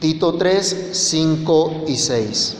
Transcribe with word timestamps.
Tito 0.00 0.34
3, 0.34 0.90
5 0.92 1.84
y 1.88 1.96
6. 1.96 2.56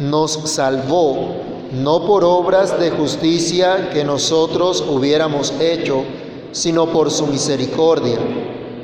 Nos 0.00 0.32
salvó 0.50 1.36
no 1.72 2.04
por 2.04 2.24
obras 2.24 2.78
de 2.78 2.90
justicia 2.90 3.88
que 3.90 4.04
nosotros 4.04 4.84
hubiéramos 4.86 5.54
hecho, 5.60 6.04
sino 6.52 6.88
por 6.88 7.10
su 7.10 7.26
misericordia, 7.26 8.18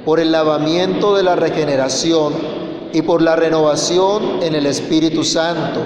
por 0.06 0.18
el 0.18 0.32
lavamiento 0.32 1.14
de 1.14 1.22
la 1.22 1.36
regeneración 1.36 2.32
y 2.94 3.02
por 3.02 3.20
la 3.20 3.36
renovación 3.36 4.42
en 4.42 4.54
el 4.54 4.64
Espíritu 4.64 5.22
Santo, 5.22 5.82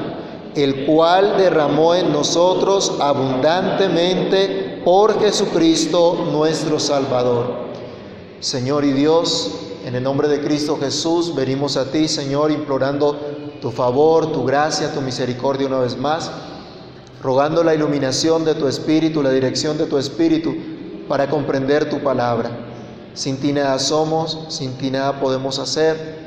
el 0.55 0.87
cual 0.87 1.37
derramó 1.37 1.97
en 1.97 2.13
nosotros 2.13 2.93
abundantemente 3.01 4.81
por 4.85 5.21
Jesucristo 5.21 6.29
nuestro 6.31 6.79
Salvador. 6.79 7.65
Señor 8.39 8.85
y 8.85 8.93
Dios, 8.93 9.64
en 9.85 9.95
el 9.95 10.03
nombre 10.03 10.29
de 10.29 10.41
Cristo 10.41 10.79
Jesús, 10.81 11.35
venimos 11.35 11.77
a 11.77 11.91
ti, 11.91 12.09
Señor, 12.09 12.51
implorando 12.51 13.19
tu 13.61 13.71
favor, 13.71 14.33
tu 14.33 14.43
gracia, 14.45 14.95
tu 14.95 15.03
misericordia 15.03 15.67
una 15.67 15.79
vez 15.79 15.99
más, 15.99 16.31
rogando 17.23 17.63
la 17.63 17.75
iluminación 17.75 18.47
de 18.47 18.55
tu 18.55 18.67
Espíritu, 18.67 19.23
la 19.23 19.31
dirección 19.31 19.77
de 19.77 19.85
tu 19.85 19.99
Espíritu 19.99 20.55
para 21.07 21.29
comprender 21.29 21.91
tu 21.91 22.03
palabra. 22.03 22.51
Sin 23.13 23.37
ti 23.37 23.53
nada 23.53 23.79
somos, 23.79 24.47
sin 24.49 24.73
ti 24.79 24.91
nada 24.91 25.21
podemos 25.21 25.59
hacer. 25.59 26.25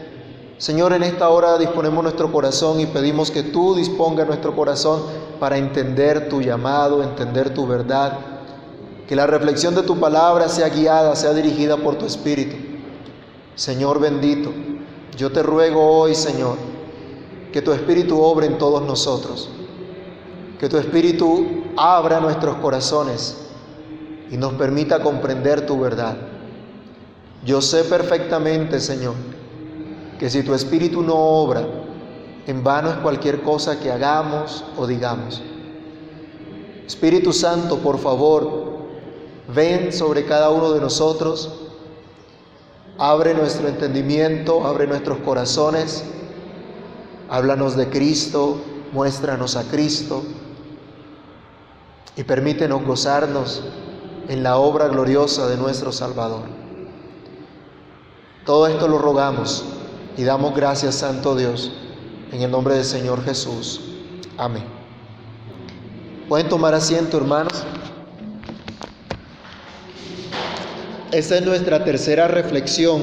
Señor, 0.59 0.93
en 0.93 1.01
esta 1.01 1.29
hora 1.29 1.57
disponemos 1.57 2.03
nuestro 2.03 2.31
corazón 2.31 2.79
y 2.79 2.85
pedimos 2.85 3.31
que 3.31 3.41
tú 3.41 3.73
disponga 3.73 4.23
nuestro 4.25 4.55
corazón 4.55 5.01
para 5.39 5.57
entender 5.57 6.29
tu 6.29 6.41
llamado, 6.41 7.01
entender 7.01 7.55
tu 7.55 7.65
verdad. 7.65 8.19
Que 9.07 9.15
la 9.15 9.25
reflexión 9.25 9.73
de 9.73 9.81
tu 9.81 9.99
palabra 9.99 10.47
sea 10.47 10.69
guiada, 10.69 11.15
sea 11.15 11.33
dirigida 11.33 11.77
por 11.77 11.95
tu 11.95 12.05
Espíritu. 12.05 12.66
Señor 13.57 13.99
bendito, 13.99 14.53
yo 15.17 15.31
te 15.31 15.41
ruego 15.41 15.83
hoy, 15.83 16.13
Señor, 16.13 16.57
que 17.51 17.63
tu 17.63 17.71
Espíritu 17.71 18.21
obre 18.21 18.45
en 18.45 18.59
todos 18.59 18.83
nosotros. 18.83 19.49
Que 20.59 20.69
tu 20.69 20.77
Espíritu 20.77 21.63
abra 21.75 22.19
nuestros 22.19 22.57
corazones 22.57 23.35
y 24.29 24.37
nos 24.37 24.53
permita 24.53 25.01
comprender 25.01 25.65
tu 25.65 25.79
verdad. 25.79 26.17
Yo 27.43 27.59
sé 27.59 27.83
perfectamente, 27.83 28.79
Señor, 28.79 29.15
que 30.19 30.29
si 30.29 30.43
tu 30.43 30.53
Espíritu 30.53 31.01
no 31.01 31.15
obra, 31.15 31.65
en 32.45 32.63
vano 32.63 32.91
es 32.91 32.97
cualquier 32.97 33.41
cosa 33.41 33.79
que 33.79 33.91
hagamos 33.91 34.63
o 34.77 34.85
digamos. 34.85 35.41
Espíritu 36.85 37.33
Santo, 37.33 37.79
por 37.79 37.97
favor, 37.97 38.67
ven 39.51 39.91
sobre 39.91 40.25
cada 40.25 40.51
uno 40.51 40.73
de 40.73 40.79
nosotros, 40.79 41.66
abre 42.97 43.33
nuestro 43.33 43.67
entendimiento, 43.67 44.65
abre 44.65 44.87
nuestros 44.87 45.19
corazones, 45.19 46.03
háblanos 47.29 47.75
de 47.75 47.89
Cristo, 47.89 48.59
muéstranos 48.91 49.55
a 49.55 49.63
Cristo 49.63 50.23
y 52.15 52.23
permítenos 52.23 52.83
gozarnos 52.83 53.63
en 54.27 54.43
la 54.43 54.57
obra 54.57 54.87
gloriosa 54.87 55.47
de 55.47 55.57
nuestro 55.57 55.91
Salvador. 55.91 56.43
Todo 58.45 58.67
esto 58.67 58.87
lo 58.87 58.97
rogamos 58.97 59.65
y 60.15 60.23
damos 60.23 60.55
gracias, 60.55 60.95
Santo 60.95 61.35
Dios, 61.35 61.71
en 62.31 62.41
el 62.41 62.49
nombre 62.49 62.75
del 62.75 62.85
Señor 62.85 63.23
Jesús. 63.23 63.81
Amén. 64.37 64.63
Pueden 66.27 66.49
tomar 66.49 66.73
asiento, 66.73 67.17
hermanos. 67.17 67.65
Esta 71.11 71.37
es 71.37 71.45
nuestra 71.45 71.85
tercera 71.85 72.27
reflexión 72.27 73.01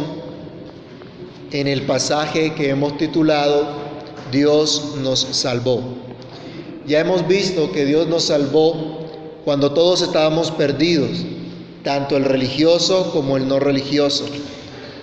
en 1.52 1.66
el 1.66 1.86
pasaje 1.86 2.54
que 2.54 2.68
hemos 2.68 2.98
titulado 2.98 3.66
Dios 4.30 4.96
nos 5.00 5.20
salvó. 5.20 5.80
Ya 6.86 7.00
hemos 7.00 7.26
visto 7.26 7.72
que 7.72 7.86
Dios 7.86 8.06
nos 8.06 8.24
salvó 8.24 9.06
cuando 9.46 9.72
todos 9.72 10.02
estábamos 10.02 10.50
perdidos, 10.50 11.12
tanto 11.82 12.18
el 12.18 12.26
religioso 12.26 13.10
como 13.10 13.38
el 13.38 13.48
no 13.48 13.58
religioso, 13.58 14.26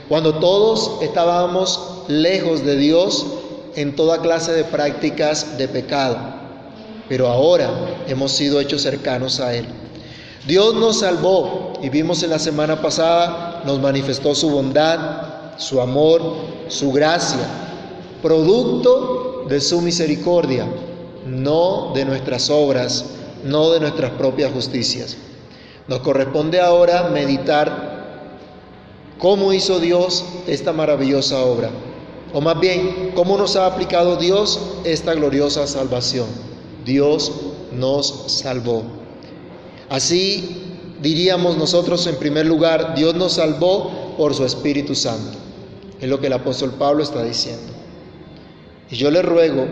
cuando 0.07 0.35
todos 0.35 1.01
estábamos 1.01 2.03
lejos 2.07 2.63
de 2.63 2.75
Dios 2.75 3.25
en 3.75 3.95
toda 3.95 4.21
clase 4.21 4.51
de 4.51 4.63
prácticas 4.63 5.57
de 5.57 5.67
pecado, 5.67 6.19
pero 7.09 7.29
ahora 7.29 7.71
hemos 8.07 8.31
sido 8.31 8.59
hechos 8.59 8.83
cercanos 8.83 9.39
a 9.39 9.55
Él. 9.55 9.80
Dios 10.47 10.73
nos 10.73 10.99
salvó 10.99 11.73
y 11.83 11.89
vimos 11.89 12.23
en 12.23 12.31
la 12.31 12.39
semana 12.39 12.81
pasada, 12.81 13.61
nos 13.65 13.79
manifestó 13.79 14.33
su 14.33 14.49
bondad, 14.49 15.57
su 15.57 15.79
amor, 15.79 16.21
su 16.67 16.91
gracia, 16.91 17.47
producto 18.23 19.45
de 19.47 19.61
su 19.61 19.81
misericordia, 19.81 20.65
no 21.27 21.91
de 21.93 22.05
nuestras 22.05 22.49
obras, 22.49 23.05
no 23.43 23.69
de 23.69 23.81
nuestras 23.81 24.11
propias 24.11 24.51
justicias. 24.51 25.15
Nos 25.87 25.99
corresponde 25.99 26.59
ahora 26.59 27.09
meditar 27.09 27.91
cómo 29.19 29.53
hizo 29.53 29.79
Dios 29.79 30.25
esta 30.47 30.73
maravillosa 30.73 31.39
obra, 31.39 31.69
o 32.33 32.41
más 32.41 32.59
bien, 32.59 33.11
cómo 33.13 33.37
nos 33.37 33.55
ha 33.57 33.67
aplicado 33.67 34.15
Dios 34.15 34.59
esta 34.85 35.13
gloriosa 35.13 35.67
salvación. 35.67 36.27
Dios 36.83 37.31
nos 37.71 38.23
salvó. 38.27 39.00
Así 39.91 40.47
diríamos 41.01 41.57
nosotros 41.57 42.07
en 42.07 42.15
primer 42.15 42.45
lugar, 42.45 42.95
Dios 42.95 43.13
nos 43.13 43.33
salvó 43.33 44.15
por 44.15 44.33
su 44.33 44.45
Espíritu 44.45 44.95
Santo. 44.95 45.37
Es 45.99 46.07
lo 46.07 46.21
que 46.21 46.27
el 46.27 46.33
apóstol 46.33 46.71
Pablo 46.79 47.03
está 47.03 47.21
diciendo. 47.25 47.73
Y 48.89 48.95
yo 48.95 49.11
le 49.11 49.21
ruego 49.21 49.67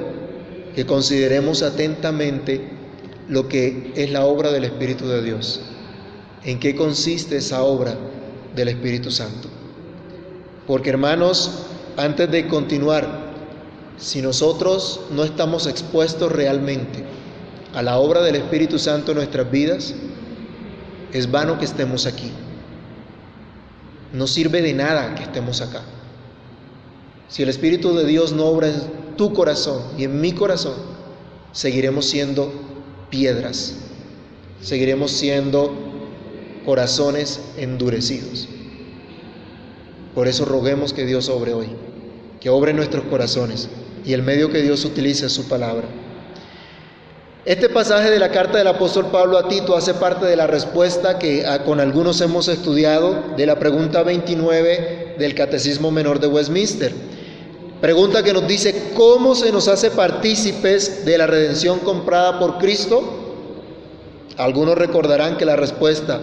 que 0.76 0.86
consideremos 0.86 1.64
atentamente 1.64 2.68
lo 3.30 3.48
que 3.48 3.94
es 3.96 4.12
la 4.12 4.26
obra 4.26 4.52
del 4.52 4.66
Espíritu 4.66 5.08
de 5.08 5.24
Dios. 5.24 5.62
¿En 6.44 6.60
qué 6.60 6.76
consiste 6.76 7.38
esa 7.38 7.64
obra 7.64 7.96
del 8.58 8.68
Espíritu 8.68 9.12
Santo? 9.12 9.48
Porque 10.68 10.90
hermanos, 10.90 11.60
antes 11.96 12.30
de 12.30 12.46
continuar, 12.46 13.08
si 13.98 14.22
nosotros 14.22 15.00
no 15.12 15.24
estamos 15.24 15.66
expuestos 15.66 16.30
realmente 16.30 17.06
a 17.74 17.82
la 17.82 18.00
obra 18.00 18.22
del 18.22 18.36
Espíritu 18.36 18.78
Santo 18.80 19.12
en 19.12 19.18
nuestras 19.20 19.50
vidas, 19.50 19.94
es 21.14 21.30
vano 21.30 21.58
que 21.58 21.66
estemos 21.66 22.06
aquí. 22.06 22.32
No 24.14 24.28
sirve 24.28 24.62
de 24.62 24.74
nada 24.74 25.16
que 25.16 25.24
estemos 25.24 25.62
acá. 25.62 25.82
Si 27.28 27.44
el 27.44 27.50
Espíritu 27.50 27.94
de 27.96 28.06
Dios 28.06 28.34
no 28.34 28.46
obra 28.46 28.70
en 28.70 29.16
tu 29.16 29.34
corazón 29.34 29.84
y 29.98 30.04
en 30.04 30.20
mi 30.20 30.32
corazón, 30.32 30.74
seguiremos 31.52 32.06
siendo 32.06 32.52
piedras. 33.10 33.76
Seguiremos 34.62 35.12
siendo 35.12 35.74
corazones 36.66 37.40
endurecidos. 37.58 38.48
Por 40.16 40.28
eso 40.28 40.46
roguemos 40.46 40.92
que 40.94 41.06
Dios 41.06 41.30
obre 41.30 41.54
hoy, 41.54 41.68
que 42.40 42.50
obre 42.50 42.74
nuestros 42.74 43.06
corazones 43.06 43.70
y 44.06 44.14
el 44.14 44.24
medio 44.24 44.52
que 44.52 44.62
Dios 44.62 44.84
utilice 44.86 45.28
es 45.28 45.32
su 45.32 45.48
palabra. 45.48 45.88
Este 47.50 47.68
pasaje 47.68 48.12
de 48.12 48.20
la 48.20 48.30
carta 48.30 48.60
del 48.60 48.68
apóstol 48.68 49.08
Pablo 49.08 49.36
a 49.36 49.48
Tito 49.48 49.76
hace 49.76 49.96
parte 49.96 50.28
de 50.28 50.36
la 50.36 50.46
respuesta 50.46 51.18
que 51.18 51.48
ah, 51.48 51.64
con 51.64 51.80
algunos 51.80 52.22
hemos 52.22 52.48
estudiado 52.48 53.24
de 53.36 53.48
la 53.48 53.58
pregunta 53.58 54.04
29 54.04 55.16
del 55.18 55.34
Catecismo 55.34 55.90
Menor 55.90 56.20
de 56.20 56.28
Westminster. 56.28 56.94
Pregunta 57.82 58.22
que 58.22 58.34
nos 58.34 58.48
dice, 58.48 58.92
¿cómo 58.96 59.34
se 59.34 59.52
nos 59.52 59.68
hace 59.68 59.90
partícipes 59.90 61.04
de 61.08 61.18
la 61.18 61.26
redención 61.26 61.80
comprada 61.80 62.38
por 62.38 62.60
Cristo? 62.60 63.02
Algunos 64.38 64.78
recordarán 64.78 65.36
que 65.36 65.46
la 65.46 65.56
respuesta, 65.56 66.22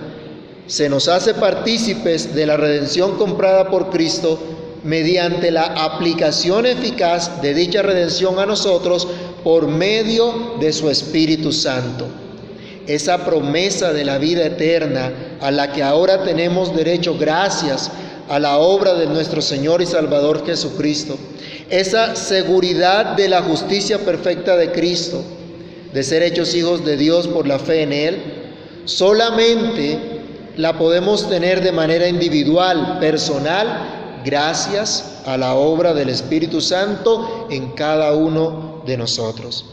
se 0.69 0.89
nos 0.89 1.09
hace 1.09 1.35
partícipes 1.35 2.37
de 2.37 2.47
la 2.47 2.57
redención 2.57 3.17
comprada 3.17 3.69
por 3.69 3.91
Cristo 3.91 4.39
mediante 4.87 5.51
la 5.51 5.65
aplicación 5.65 6.65
eficaz 6.65 7.43
de 7.43 7.55
dicha 7.55 7.83
redención 7.83 8.39
a 8.39 8.47
nosotros 8.47 9.07
por 9.43 9.66
medio 9.66 10.55
de 10.60 10.72
su 10.72 10.89
Espíritu 10.89 11.53
Santo. 11.53 12.07
Esa 12.87 13.25
promesa 13.25 13.93
de 13.93 14.05
la 14.05 14.19
vida 14.19 14.47
eterna 14.47 15.13
a 15.41 15.51
la 15.51 15.72
que 15.72 15.83
ahora 15.83 16.22
tenemos 16.22 16.75
derecho 16.75 17.19
gracias 17.19 17.91
a 18.28 18.39
la 18.39 18.59
obra 18.59 18.95
de 18.95 19.07
nuestro 19.07 19.43
Señor 19.43 19.83
y 19.83 19.87
Salvador 19.87 20.47
Jesucristo, 20.47 21.16
esa 21.69 22.15
seguridad 22.15 23.16
de 23.16 23.28
la 23.28 23.43
justicia 23.43 23.99
perfecta 23.99 24.57
de 24.57 24.71
Cristo, 24.71 25.22
de 25.93 26.03
ser 26.05 26.22
hechos 26.22 26.55
hijos 26.55 26.84
de 26.84 26.97
Dios 26.97 27.27
por 27.27 27.49
la 27.49 27.59
fe 27.59 27.83
en 27.83 27.93
Él, 27.93 28.19
solamente 28.84 29.99
la 30.57 30.78
podemos 30.78 31.28
tener 31.28 31.60
de 31.60 31.72
manera 31.72 32.09
individual, 32.09 32.99
personal, 33.01 34.06
gracias 34.27 35.23
a 35.25 35.39
la 35.39 35.55
obra 35.55 35.95
del 35.95 36.11
Espíritu 36.11 36.61
Santo 36.61 37.47
en 37.49 37.69
cada 37.71 38.13
uno 38.13 38.83
de 38.84 38.99
nosotros. 38.99 39.65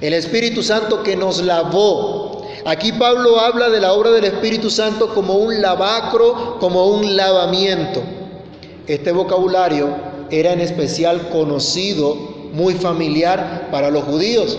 El 0.00 0.14
Espíritu 0.14 0.64
Santo 0.64 1.04
que 1.04 1.14
nos 1.14 1.42
lavó 1.42 2.38
Aquí 2.64 2.92
Pablo 2.92 3.40
habla 3.40 3.70
de 3.70 3.80
la 3.80 3.92
obra 3.92 4.10
del 4.10 4.24
Espíritu 4.24 4.68
Santo 4.68 5.14
como 5.14 5.36
un 5.36 5.62
lavacro, 5.62 6.58
como 6.60 6.86
un 6.88 7.16
lavamiento. 7.16 8.02
Este 8.86 9.12
vocabulario 9.12 9.88
era 10.30 10.52
en 10.52 10.60
especial 10.60 11.28
conocido, 11.30 12.14
muy 12.52 12.74
familiar 12.74 13.68
para 13.70 13.90
los 13.90 14.04
judíos. 14.04 14.58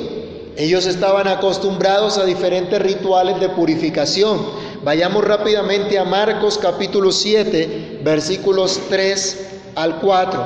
Ellos 0.58 0.86
estaban 0.86 1.28
acostumbrados 1.28 2.18
a 2.18 2.26
diferentes 2.26 2.82
rituales 2.82 3.40
de 3.40 3.50
purificación. 3.50 4.40
Vayamos 4.84 5.26
rápidamente 5.26 6.00
a 6.00 6.06
Marcos 6.06 6.58
capítulo 6.58 7.12
7, 7.12 8.00
versículos 8.02 8.80
3 8.90 9.48
al 9.76 10.00
4. 10.00 10.46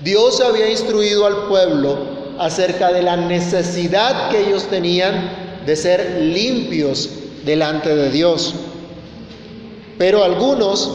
Dios 0.00 0.40
había 0.40 0.70
instruido 0.70 1.26
al 1.26 1.46
pueblo 1.46 1.98
acerca 2.38 2.92
de 2.92 3.02
la 3.02 3.18
necesidad 3.18 4.30
que 4.30 4.46
ellos 4.46 4.64
tenían 4.70 5.30
de 5.66 5.76
ser 5.76 6.22
limpios 6.22 7.10
delante 7.44 7.94
de 7.94 8.10
Dios. 8.10 8.54
Pero 9.98 10.24
algunos 10.24 10.90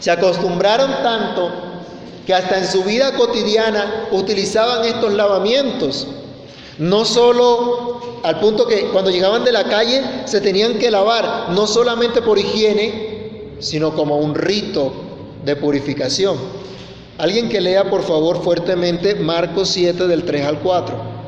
se 0.00 0.10
acostumbraron 0.10 0.90
tanto 1.04 1.52
que 2.26 2.34
hasta 2.34 2.58
en 2.58 2.66
su 2.66 2.82
vida 2.82 3.12
cotidiana 3.12 4.08
utilizaban 4.10 4.84
estos 4.84 5.12
lavamientos. 5.12 6.08
No 6.78 7.04
solo 7.04 8.00
al 8.22 8.40
punto 8.40 8.66
que 8.66 8.88
cuando 8.88 9.10
llegaban 9.10 9.44
de 9.44 9.52
la 9.52 9.64
calle 9.64 10.02
se 10.24 10.40
tenían 10.40 10.78
que 10.78 10.90
lavar, 10.90 11.50
no 11.50 11.66
solamente 11.66 12.22
por 12.22 12.38
higiene, 12.38 13.56
sino 13.60 13.94
como 13.94 14.18
un 14.18 14.34
rito 14.34 14.92
de 15.44 15.56
purificación. 15.56 16.36
Alguien 17.18 17.48
que 17.48 17.60
lea 17.60 17.90
por 17.90 18.02
favor 18.02 18.42
fuertemente 18.42 19.16
Marcos 19.16 19.70
7 19.70 20.06
del 20.06 20.24
3 20.24 20.46
al 20.46 20.58
4. 20.60 21.18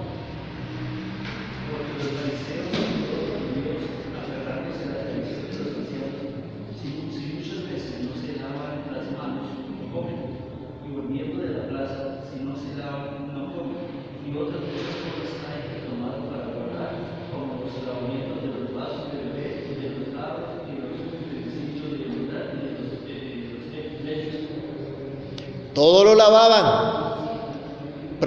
Todo 25.80 26.04
lo 26.04 26.14
lavaban, 26.14 27.14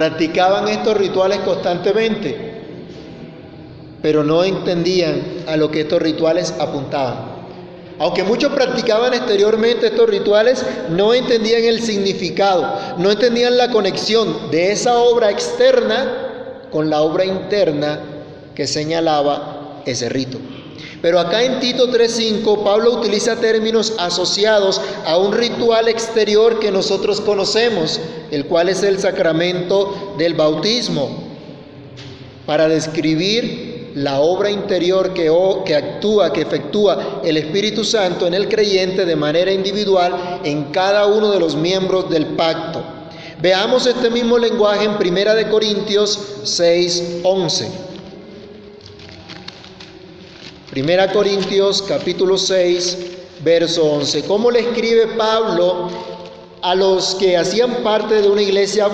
practicaban 0.04 0.68
estos 0.68 0.98
rituales 0.98 1.38
constantemente, 1.38 2.36
pero 4.02 4.22
no 4.22 4.44
entendían 4.44 5.22
a 5.46 5.56
lo 5.56 5.70
que 5.70 5.80
estos 5.80 6.02
rituales 6.02 6.52
apuntaban. 6.58 7.32
Aunque 7.98 8.22
muchos 8.22 8.52
practicaban 8.52 9.14
exteriormente 9.14 9.86
estos 9.86 10.10
rituales, 10.10 10.62
no 10.90 11.14
entendían 11.14 11.64
el 11.64 11.80
significado, 11.80 12.98
no 12.98 13.12
entendían 13.12 13.56
la 13.56 13.70
conexión 13.70 14.50
de 14.50 14.72
esa 14.72 14.98
obra 14.98 15.30
externa 15.30 16.66
con 16.70 16.90
la 16.90 17.00
obra 17.00 17.24
interna 17.24 18.00
que 18.54 18.66
señalaba 18.66 19.80
ese 19.86 20.10
rito. 20.10 20.38
Pero 21.04 21.20
acá 21.20 21.42
en 21.42 21.60
Tito 21.60 21.86
3.5 21.88 22.64
Pablo 22.64 22.94
utiliza 22.94 23.36
términos 23.36 23.92
asociados 23.98 24.80
a 25.04 25.18
un 25.18 25.34
ritual 25.34 25.86
exterior 25.86 26.58
que 26.58 26.70
nosotros 26.70 27.20
conocemos, 27.20 28.00
el 28.30 28.46
cual 28.46 28.70
es 28.70 28.82
el 28.82 28.98
sacramento 28.98 30.14
del 30.16 30.32
bautismo, 30.32 31.10
para 32.46 32.68
describir 32.68 33.92
la 33.96 34.20
obra 34.20 34.50
interior 34.50 35.12
que, 35.12 35.28
actúa, 35.76 36.32
que 36.32 36.40
efectúa 36.40 37.20
el 37.22 37.36
Espíritu 37.36 37.84
Santo 37.84 38.26
en 38.26 38.32
el 38.32 38.48
creyente 38.48 39.04
de 39.04 39.14
manera 39.14 39.52
individual 39.52 40.40
en 40.42 40.72
cada 40.72 41.04
uno 41.04 41.30
de 41.30 41.38
los 41.38 41.54
miembros 41.54 42.08
del 42.08 42.28
pacto. 42.28 42.82
Veamos 43.42 43.86
este 43.86 44.08
mismo 44.08 44.38
lenguaje 44.38 44.86
en 44.86 44.92
1 44.92 45.50
Corintios 45.50 46.18
6.11. 46.44 47.93
Primera 50.74 51.12
Corintios 51.12 51.82
capítulo 51.82 52.36
6, 52.36 52.98
verso 53.44 53.84
11. 53.92 54.24
¿Cómo 54.24 54.50
le 54.50 54.58
escribe 54.58 55.06
Pablo 55.16 55.88
a 56.62 56.74
los 56.74 57.14
que 57.14 57.36
hacían 57.36 57.84
parte 57.84 58.20
de 58.20 58.28
una 58.28 58.42
iglesia 58.42 58.88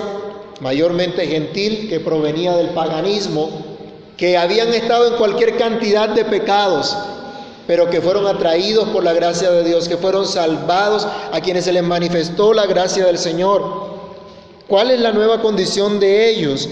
mayormente 0.59 1.25
gentil 1.25 1.89
que 1.89 1.99
provenía 1.99 2.55
del 2.55 2.69
paganismo, 2.69 3.49
que 4.15 4.37
habían 4.37 4.71
estado 4.75 5.07
en 5.07 5.15
cualquier 5.15 5.57
cantidad 5.57 6.09
de 6.09 6.23
pecados, 6.23 6.95
pero 7.65 7.89
que 7.89 7.99
fueron 7.99 8.27
atraídos 8.27 8.87
por 8.89 9.03
la 9.03 9.13
gracia 9.13 9.49
de 9.49 9.63
Dios, 9.63 9.89
que 9.89 9.97
fueron 9.97 10.27
salvados, 10.27 11.07
a 11.31 11.41
quienes 11.41 11.65
se 11.65 11.73
les 11.73 11.81
manifestó 11.81 12.53
la 12.53 12.67
gracia 12.67 13.07
del 13.07 13.17
Señor? 13.17 13.63
¿Cuál 14.67 14.91
es 14.91 14.99
la 14.99 15.13
nueva 15.13 15.41
condición 15.41 15.99
de 15.99 16.29
ellos? 16.29 16.69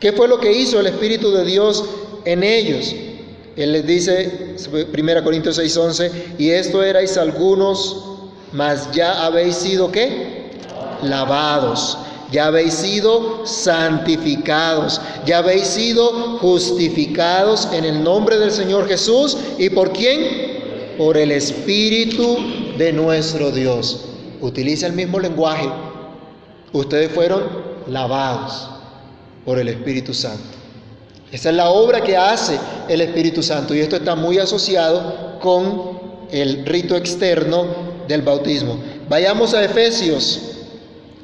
¿Qué 0.00 0.10
fue 0.10 0.26
lo 0.26 0.40
que 0.40 0.50
hizo 0.50 0.80
el 0.80 0.88
Espíritu 0.88 1.30
de 1.30 1.44
Dios 1.44 1.84
en 2.24 2.42
ellos? 2.42 2.96
Él 3.58 3.72
les 3.72 3.84
dice, 3.84 4.54
1 4.70 5.24
Corintios 5.24 5.58
6:11, 5.58 6.36
y 6.38 6.50
esto 6.50 6.80
erais 6.80 7.16
algunos, 7.16 8.04
mas 8.52 8.92
ya 8.92 9.26
habéis 9.26 9.56
sido 9.56 9.90
qué? 9.90 10.52
Lavados, 11.02 11.98
ya 12.30 12.46
habéis 12.46 12.74
sido 12.74 13.44
santificados, 13.44 15.00
ya 15.26 15.38
habéis 15.38 15.66
sido 15.66 16.38
justificados 16.38 17.68
en 17.72 17.84
el 17.84 18.04
nombre 18.04 18.38
del 18.38 18.52
Señor 18.52 18.86
Jesús. 18.86 19.36
¿Y 19.58 19.70
por 19.70 19.92
quién? 19.92 20.96
Por 20.96 21.16
el 21.16 21.32
Espíritu 21.32 22.36
de 22.78 22.92
nuestro 22.92 23.50
Dios. 23.50 24.04
Utiliza 24.40 24.86
el 24.86 24.92
mismo 24.92 25.18
lenguaje. 25.18 25.68
Ustedes 26.72 27.10
fueron 27.10 27.42
lavados 27.88 28.70
por 29.44 29.58
el 29.58 29.66
Espíritu 29.66 30.14
Santo. 30.14 30.57
Esa 31.30 31.50
es 31.50 31.56
la 31.56 31.70
obra 31.70 32.02
que 32.02 32.16
hace 32.16 32.58
el 32.88 33.00
Espíritu 33.02 33.42
Santo 33.42 33.74
y 33.74 33.80
esto 33.80 33.96
está 33.96 34.14
muy 34.14 34.38
asociado 34.38 35.38
con 35.40 35.98
el 36.30 36.64
rito 36.64 36.96
externo 36.96 37.66
del 38.06 38.22
bautismo. 38.22 38.78
Vayamos 39.08 39.52
a 39.52 39.64
Efesios 39.64 40.40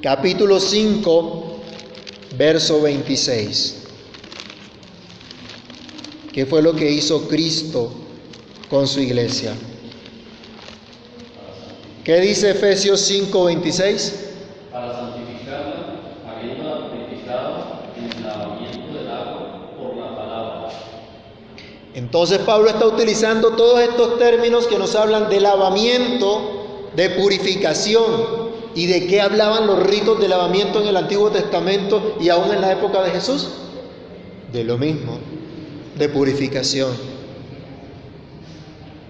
capítulo 0.03 0.61
5, 0.61 1.61
verso 2.37 2.83
26. 2.83 3.77
¿Qué 6.33 6.45
fue 6.45 6.61
lo 6.61 6.75
que 6.75 6.91
hizo 6.91 7.27
Cristo 7.27 7.91
con 8.69 8.87
su 8.87 9.01
iglesia? 9.01 9.55
¿Qué 12.05 12.21
dice 12.21 12.51
Efesios 12.51 13.01
5, 13.01 13.45
26? 13.45 14.24
Entonces 21.95 22.39
Pablo 22.41 22.69
está 22.69 22.87
utilizando 22.87 23.51
todos 23.51 23.81
estos 23.81 24.19
términos 24.19 24.67
que 24.67 24.79
nos 24.79 24.97
hablan 24.97 25.31
de 25.31 25.41
lavamiento, 25.41 26.91
de 26.97 27.11
purificación 27.11 28.53
y 28.75 28.87
de 28.87 29.07
qué 29.07 29.21
hablaban 29.21 29.69
los 29.69 29.81
ritos 29.85 30.21
de 30.21 30.29
lavamiento 30.29 30.81
en 30.81 30.89
el 30.89 30.97
Antiguo 30.97 31.31
Testamento 31.31 32.17
y 32.21 32.29
aún 32.31 32.53
en 32.53 32.61
la 32.61 32.73
época 32.73 33.01
de 33.03 33.13
Jesús. 33.13 33.49
De 34.53 34.65
lo 34.65 34.77
mismo, 34.77 35.19
de 35.97 36.09
purificación, 36.09 36.91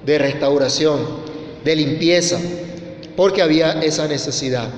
de 0.04 0.18
restauración, 0.18 1.00
de 1.64 1.76
limpieza, 1.76 2.38
porque 3.16 3.40
había 3.40 3.80
esa 3.82 4.06
necesidad. 4.08 4.68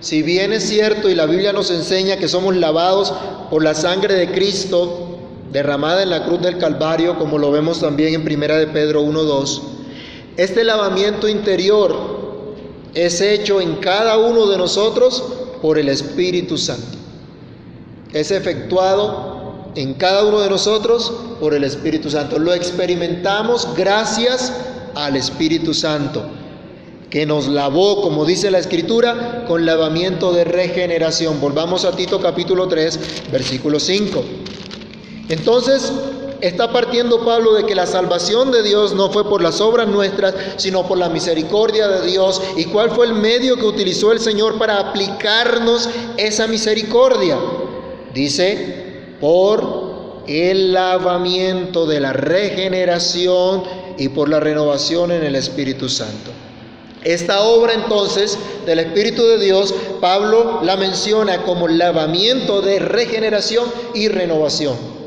Si 0.00 0.22
bien 0.22 0.52
es 0.52 0.64
cierto 0.64 1.08
y 1.08 1.14
la 1.14 1.26
Biblia 1.26 1.54
nos 1.54 1.70
enseña 1.70 2.18
que 2.18 2.28
somos 2.28 2.54
lavados 2.56 3.12
por 3.50 3.62
la 3.62 3.74
sangre 3.74 4.14
de 4.14 4.30
Cristo, 4.32 5.09
derramada 5.52 6.02
en 6.02 6.10
la 6.10 6.24
cruz 6.24 6.40
del 6.40 6.58
Calvario, 6.58 7.18
como 7.18 7.38
lo 7.38 7.50
vemos 7.50 7.80
también 7.80 8.14
en 8.14 8.24
Primera 8.24 8.56
de 8.58 8.68
Pedro 8.68 9.02
1:2. 9.02 9.62
Este 10.36 10.64
lavamiento 10.64 11.28
interior 11.28 12.20
es 12.94 13.20
hecho 13.20 13.60
en 13.60 13.76
cada 13.76 14.18
uno 14.18 14.46
de 14.46 14.58
nosotros 14.58 15.22
por 15.60 15.78
el 15.78 15.88
Espíritu 15.88 16.56
Santo. 16.56 16.98
Es 18.12 18.30
efectuado 18.30 19.70
en 19.74 19.94
cada 19.94 20.24
uno 20.24 20.40
de 20.40 20.50
nosotros 20.50 21.12
por 21.40 21.54
el 21.54 21.64
Espíritu 21.64 22.10
Santo. 22.10 22.38
Lo 22.38 22.54
experimentamos 22.54 23.68
gracias 23.76 24.52
al 24.94 25.16
Espíritu 25.16 25.74
Santo, 25.74 26.22
que 27.08 27.26
nos 27.26 27.48
lavó, 27.48 28.02
como 28.02 28.24
dice 28.24 28.50
la 28.50 28.58
Escritura, 28.58 29.44
con 29.46 29.66
lavamiento 29.66 30.32
de 30.32 30.44
regeneración. 30.44 31.40
Volvamos 31.40 31.84
a 31.84 31.92
Tito 31.92 32.20
capítulo 32.20 32.66
3, 32.68 33.30
versículo 33.30 33.78
5. 33.78 34.24
Entonces, 35.30 35.92
está 36.40 36.72
partiendo 36.72 37.24
Pablo 37.24 37.54
de 37.54 37.64
que 37.64 37.76
la 37.76 37.86
salvación 37.86 38.50
de 38.50 38.64
Dios 38.64 38.94
no 38.94 39.10
fue 39.12 39.28
por 39.28 39.40
las 39.40 39.60
obras 39.60 39.86
nuestras, 39.86 40.34
sino 40.56 40.88
por 40.88 40.98
la 40.98 41.08
misericordia 41.08 41.86
de 41.86 42.04
Dios. 42.04 42.42
¿Y 42.56 42.64
cuál 42.64 42.90
fue 42.90 43.06
el 43.06 43.14
medio 43.14 43.56
que 43.56 43.64
utilizó 43.64 44.10
el 44.10 44.18
Señor 44.18 44.58
para 44.58 44.80
aplicarnos 44.80 45.88
esa 46.16 46.48
misericordia? 46.48 47.38
Dice, 48.12 49.04
por 49.20 50.24
el 50.26 50.72
lavamiento 50.72 51.86
de 51.86 52.00
la 52.00 52.12
regeneración 52.12 53.62
y 53.98 54.08
por 54.08 54.28
la 54.28 54.40
renovación 54.40 55.12
en 55.12 55.22
el 55.22 55.36
Espíritu 55.36 55.88
Santo. 55.88 56.32
Esta 57.04 57.42
obra 57.42 57.72
entonces 57.74 58.36
del 58.66 58.80
Espíritu 58.80 59.22
de 59.22 59.38
Dios, 59.38 59.72
Pablo 60.00 60.58
la 60.64 60.76
menciona 60.76 61.44
como 61.44 61.68
lavamiento 61.68 62.62
de 62.62 62.80
regeneración 62.80 63.66
y 63.94 64.08
renovación. 64.08 64.99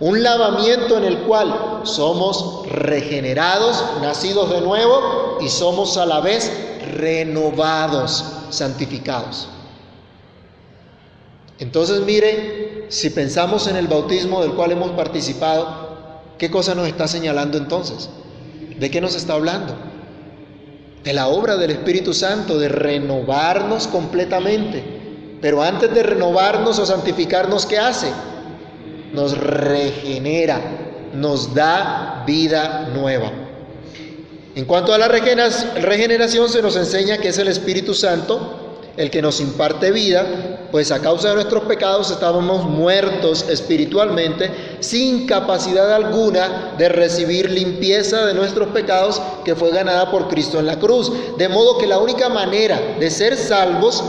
Un 0.00 0.22
lavamiento 0.22 0.96
en 0.96 1.04
el 1.04 1.18
cual 1.18 1.80
somos 1.82 2.66
regenerados, 2.68 3.82
nacidos 4.00 4.50
de 4.50 4.60
nuevo 4.60 5.38
y 5.40 5.48
somos 5.48 5.96
a 5.96 6.06
la 6.06 6.20
vez 6.20 6.52
renovados, 6.94 8.24
santificados. 8.50 9.48
Entonces 11.58 12.00
mire, 12.02 12.86
si 12.88 13.10
pensamos 13.10 13.66
en 13.66 13.76
el 13.76 13.88
bautismo 13.88 14.40
del 14.40 14.54
cual 14.54 14.72
hemos 14.72 14.92
participado, 14.92 15.88
¿qué 16.38 16.50
cosa 16.50 16.76
nos 16.76 16.86
está 16.86 17.08
señalando 17.08 17.58
entonces? 17.58 18.08
¿De 18.78 18.90
qué 18.90 19.00
nos 19.00 19.16
está 19.16 19.34
hablando? 19.34 19.74
De 21.02 21.12
la 21.12 21.26
obra 21.26 21.56
del 21.56 21.72
Espíritu 21.72 22.14
Santo, 22.14 22.58
de 22.58 22.68
renovarnos 22.68 23.88
completamente. 23.88 25.38
Pero 25.40 25.62
antes 25.62 25.92
de 25.92 26.02
renovarnos 26.04 26.78
o 26.78 26.86
santificarnos, 26.86 27.66
¿qué 27.66 27.78
hace? 27.78 28.12
Nos 29.12 29.36
regenera, 29.36 30.60
nos 31.14 31.54
da 31.54 32.24
vida 32.26 32.90
nueva. 32.94 33.30
En 34.54 34.64
cuanto 34.64 34.92
a 34.92 34.98
la 34.98 35.08
regeneración, 35.08 36.48
se 36.48 36.62
nos 36.62 36.76
enseña 36.76 37.18
que 37.18 37.28
es 37.28 37.38
el 37.38 37.48
Espíritu 37.48 37.94
Santo 37.94 38.64
el 38.98 39.10
que 39.12 39.22
nos 39.22 39.40
imparte 39.40 39.92
vida, 39.92 40.26
pues 40.72 40.90
a 40.90 41.00
causa 41.00 41.28
de 41.28 41.36
nuestros 41.36 41.62
pecados 41.64 42.10
estábamos 42.10 42.64
muertos 42.64 43.48
espiritualmente, 43.48 44.50
sin 44.80 45.24
capacidad 45.24 45.94
alguna 45.94 46.74
de 46.76 46.88
recibir 46.88 47.48
limpieza 47.48 48.26
de 48.26 48.34
nuestros 48.34 48.70
pecados 48.70 49.22
que 49.44 49.54
fue 49.54 49.70
ganada 49.70 50.10
por 50.10 50.26
Cristo 50.26 50.58
en 50.58 50.66
la 50.66 50.80
cruz. 50.80 51.12
De 51.38 51.48
modo 51.48 51.78
que 51.78 51.86
la 51.86 51.98
única 51.98 52.28
manera 52.28 52.96
de 52.98 53.08
ser 53.08 53.36
salvos 53.36 54.02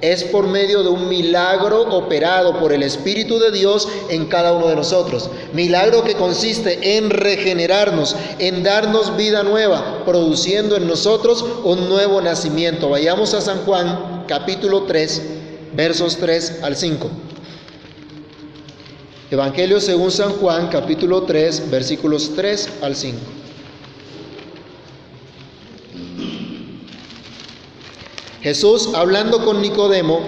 es 0.00 0.24
por 0.24 0.46
medio 0.46 0.82
de 0.82 0.88
un 0.88 1.08
milagro 1.08 1.82
operado 1.90 2.58
por 2.58 2.72
el 2.72 2.82
Espíritu 2.82 3.38
de 3.38 3.50
Dios 3.50 3.88
en 4.08 4.26
cada 4.26 4.52
uno 4.52 4.68
de 4.68 4.76
nosotros. 4.76 5.30
Milagro 5.52 6.04
que 6.04 6.14
consiste 6.14 6.96
en 6.96 7.10
regenerarnos, 7.10 8.16
en 8.38 8.62
darnos 8.62 9.16
vida 9.16 9.42
nueva, 9.42 10.04
produciendo 10.04 10.76
en 10.76 10.86
nosotros 10.86 11.44
un 11.64 11.88
nuevo 11.88 12.20
nacimiento. 12.20 12.90
Vayamos 12.90 13.34
a 13.34 13.40
San 13.40 13.64
Juan 13.64 14.24
capítulo 14.28 14.82
3, 14.82 15.22
versos 15.74 16.16
3 16.16 16.60
al 16.62 16.76
5. 16.76 17.10
Evangelio 19.30 19.80
según 19.80 20.12
San 20.12 20.30
Juan 20.34 20.68
capítulo 20.68 21.22
3, 21.22 21.70
versículos 21.70 22.32
3 22.36 22.68
al 22.82 22.94
5. 22.94 23.18
Jesús, 28.46 28.90
hablando 28.94 29.44
con 29.44 29.60
Nicodemo, 29.60 30.20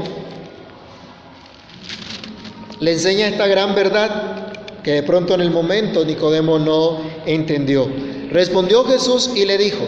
le 2.81 2.91
enseña 2.95 3.29
esta 3.29 3.47
gran 3.47 3.77
verdad 3.77 4.55
que 4.83 4.91
de 4.91 5.03
pronto 5.05 5.35
en 5.35 5.41
el 5.41 5.53
momento 5.53 6.05
Nicodemo 6.05 6.59
no 6.59 6.99
entendió. 7.27 7.89
Respondió 8.33 8.83
Jesús 8.87 9.31
y 9.37 9.45
le 9.45 9.57
dijo, 9.57 9.87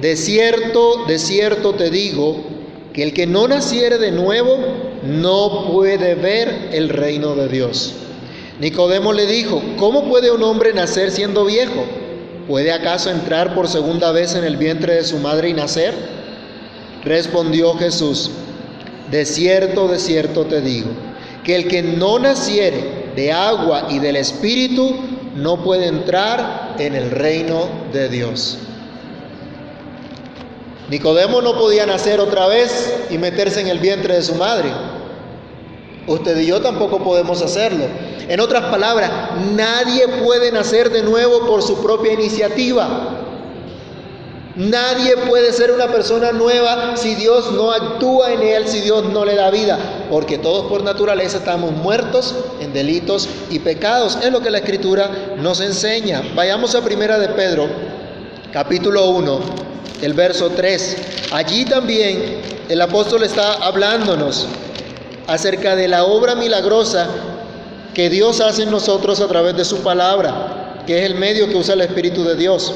de 0.00 0.16
cierto, 0.16 1.04
de 1.06 1.18
cierto 1.18 1.74
te 1.74 1.90
digo, 1.90 2.42
que 2.94 3.02
el 3.02 3.12
que 3.12 3.26
no 3.26 3.46
naciere 3.46 3.98
de 3.98 4.12
nuevo 4.12 4.56
no 5.02 5.66
puede 5.70 6.14
ver 6.14 6.70
el 6.72 6.88
reino 6.88 7.36
de 7.36 7.48
Dios. 7.48 7.96
Nicodemo 8.60 9.12
le 9.12 9.26
dijo, 9.26 9.62
¿cómo 9.76 10.08
puede 10.08 10.30
un 10.30 10.42
hombre 10.42 10.72
nacer 10.72 11.10
siendo 11.10 11.44
viejo? 11.44 11.84
¿Puede 12.48 12.72
acaso 12.72 13.10
entrar 13.10 13.54
por 13.54 13.68
segunda 13.68 14.10
vez 14.10 14.34
en 14.34 14.44
el 14.44 14.56
vientre 14.56 14.94
de 14.94 15.04
su 15.04 15.18
madre 15.18 15.50
y 15.50 15.52
nacer? 15.52 16.17
Respondió 17.08 17.72
Jesús, 17.78 18.30
de 19.10 19.24
cierto, 19.24 19.88
de 19.88 19.98
cierto 19.98 20.44
te 20.44 20.60
digo, 20.60 20.90
que 21.42 21.56
el 21.56 21.66
que 21.66 21.82
no 21.82 22.18
naciere 22.18 23.12
de 23.16 23.32
agua 23.32 23.86
y 23.88 23.98
del 23.98 24.16
Espíritu 24.16 24.94
no 25.34 25.64
puede 25.64 25.86
entrar 25.86 26.74
en 26.78 26.94
el 26.94 27.10
reino 27.10 27.66
de 27.94 28.10
Dios. 28.10 28.58
Nicodemo 30.90 31.40
no 31.40 31.56
podía 31.56 31.86
nacer 31.86 32.20
otra 32.20 32.46
vez 32.46 32.94
y 33.08 33.16
meterse 33.16 33.62
en 33.62 33.68
el 33.68 33.78
vientre 33.78 34.16
de 34.16 34.22
su 34.22 34.34
madre. 34.34 34.68
Usted 36.06 36.38
y 36.38 36.44
yo 36.44 36.60
tampoco 36.60 37.02
podemos 37.02 37.40
hacerlo. 37.40 37.86
En 38.28 38.38
otras 38.38 38.64
palabras, 38.64 39.10
nadie 39.56 40.06
puede 40.22 40.52
nacer 40.52 40.90
de 40.90 41.02
nuevo 41.02 41.46
por 41.46 41.62
su 41.62 41.82
propia 41.82 42.12
iniciativa. 42.12 43.17
Nadie 44.56 45.16
puede 45.28 45.52
ser 45.52 45.70
una 45.70 45.88
persona 45.88 46.32
nueva 46.32 46.96
si 46.96 47.14
Dios 47.14 47.52
no 47.52 47.70
actúa 47.70 48.32
en 48.32 48.42
él, 48.42 48.66
si 48.66 48.80
Dios 48.80 49.04
no 49.04 49.24
le 49.24 49.34
da 49.34 49.50
vida, 49.50 49.78
porque 50.10 50.38
todos 50.38 50.66
por 50.66 50.82
naturaleza 50.82 51.38
estamos 51.38 51.72
muertos 51.72 52.34
en 52.60 52.72
delitos 52.72 53.28
y 53.50 53.60
pecados. 53.60 54.18
Es 54.22 54.32
lo 54.32 54.40
que 54.40 54.50
la 54.50 54.58
Escritura 54.58 55.10
nos 55.36 55.60
enseña. 55.60 56.22
Vayamos 56.34 56.74
a 56.74 56.82
Primera 56.82 57.18
de 57.18 57.28
Pedro, 57.28 57.68
capítulo 58.52 59.10
1, 59.10 59.40
el 60.02 60.14
verso 60.14 60.50
3. 60.50 60.96
Allí 61.30 61.64
también 61.64 62.40
el 62.68 62.80
apóstol 62.80 63.22
está 63.22 63.52
hablándonos 63.54 64.46
acerca 65.26 65.76
de 65.76 65.88
la 65.88 66.04
obra 66.04 66.34
milagrosa 66.34 67.06
que 67.94 68.08
Dios 68.10 68.40
hace 68.40 68.62
en 68.62 68.70
nosotros 68.70 69.20
a 69.20 69.28
través 69.28 69.56
de 69.56 69.64
su 69.64 69.82
palabra, 69.82 70.82
que 70.86 70.98
es 70.98 71.04
el 71.04 71.16
medio 71.16 71.48
que 71.48 71.56
usa 71.56 71.74
el 71.74 71.82
Espíritu 71.82 72.24
de 72.24 72.34
Dios. 72.34 72.72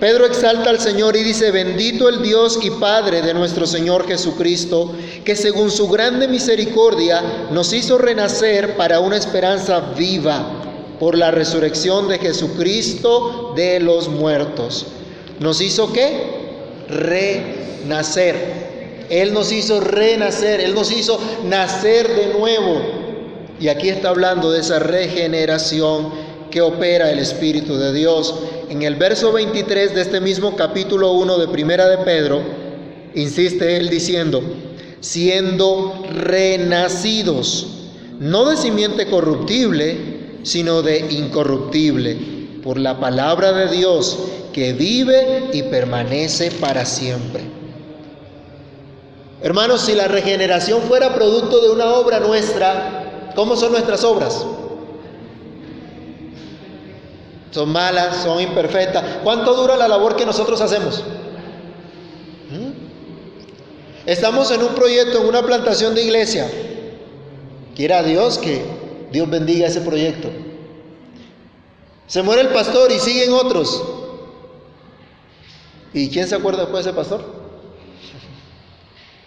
Pedro 0.00 0.26
exalta 0.26 0.70
al 0.70 0.78
Señor 0.78 1.16
y 1.16 1.24
dice, 1.24 1.50
bendito 1.50 2.08
el 2.08 2.22
Dios 2.22 2.60
y 2.62 2.70
Padre 2.70 3.20
de 3.20 3.34
nuestro 3.34 3.66
Señor 3.66 4.06
Jesucristo, 4.06 4.94
que 5.24 5.34
según 5.34 5.72
su 5.72 5.88
grande 5.88 6.28
misericordia 6.28 7.20
nos 7.50 7.72
hizo 7.72 7.98
renacer 7.98 8.76
para 8.76 9.00
una 9.00 9.16
esperanza 9.16 9.80
viva 9.96 10.58
por 11.00 11.16
la 11.18 11.32
resurrección 11.32 12.06
de 12.08 12.18
Jesucristo 12.18 13.52
de 13.56 13.80
los 13.80 14.08
muertos. 14.08 14.86
¿Nos 15.40 15.60
hizo 15.60 15.92
qué? 15.92 16.38
Renacer. 16.88 18.68
Él 19.10 19.32
nos 19.32 19.50
hizo 19.50 19.80
renacer, 19.80 20.60
Él 20.60 20.74
nos 20.74 20.92
hizo 20.92 21.18
nacer 21.44 22.08
de 22.08 22.38
nuevo. 22.38 22.80
Y 23.58 23.68
aquí 23.68 23.88
está 23.88 24.10
hablando 24.10 24.52
de 24.52 24.60
esa 24.60 24.78
regeneración 24.78 26.10
que 26.50 26.60
opera 26.60 27.10
el 27.10 27.18
Espíritu 27.18 27.76
de 27.76 27.92
Dios. 27.92 28.34
En 28.68 28.82
el 28.82 28.96
verso 28.96 29.32
23 29.32 29.94
de 29.94 30.02
este 30.02 30.20
mismo 30.20 30.54
capítulo 30.54 31.12
1 31.12 31.38
de 31.38 31.48
Primera 31.48 31.88
de 31.88 31.98
Pedro, 32.04 32.42
insiste 33.14 33.78
él 33.78 33.88
diciendo, 33.88 34.42
siendo 35.00 36.04
renacidos, 36.12 37.66
no 38.20 38.44
de 38.44 38.58
simiente 38.58 39.06
corruptible, 39.06 40.40
sino 40.42 40.82
de 40.82 40.98
incorruptible, 40.98 42.18
por 42.62 42.78
la 42.78 43.00
palabra 43.00 43.52
de 43.52 43.74
Dios 43.74 44.18
que 44.52 44.74
vive 44.74 45.48
y 45.54 45.62
permanece 45.62 46.50
para 46.50 46.84
siempre. 46.84 47.44
Hermanos, 49.40 49.80
si 49.80 49.94
la 49.94 50.08
regeneración 50.08 50.82
fuera 50.82 51.14
producto 51.14 51.62
de 51.62 51.70
una 51.70 51.94
obra 51.94 52.20
nuestra, 52.20 53.30
¿cómo 53.34 53.56
son 53.56 53.72
nuestras 53.72 54.04
obras? 54.04 54.44
Son 57.50 57.70
malas, 57.70 58.22
son 58.22 58.40
imperfectas. 58.40 59.18
¿Cuánto 59.22 59.54
dura 59.54 59.76
la 59.76 59.88
labor 59.88 60.16
que 60.16 60.26
nosotros 60.26 60.60
hacemos? 60.60 61.02
¿Mm? 62.50 62.72
Estamos 64.06 64.50
en 64.50 64.62
un 64.62 64.74
proyecto, 64.74 65.20
en 65.20 65.28
una 65.28 65.42
plantación 65.42 65.94
de 65.94 66.02
iglesia. 66.02 66.50
Quiera 67.74 68.02
Dios 68.02 68.38
que 68.38 68.64
Dios 69.12 69.28
bendiga 69.30 69.66
ese 69.68 69.80
proyecto. 69.80 70.28
Se 72.06 72.22
muere 72.22 72.42
el 72.42 72.48
pastor 72.48 72.90
y 72.90 72.98
siguen 72.98 73.32
otros. 73.32 73.82
¿Y 75.92 76.08
quién 76.10 76.26
se 76.26 76.34
acuerda 76.34 76.62
después 76.62 76.84
de 76.84 76.90
ese 76.90 76.96
pastor? 76.96 77.24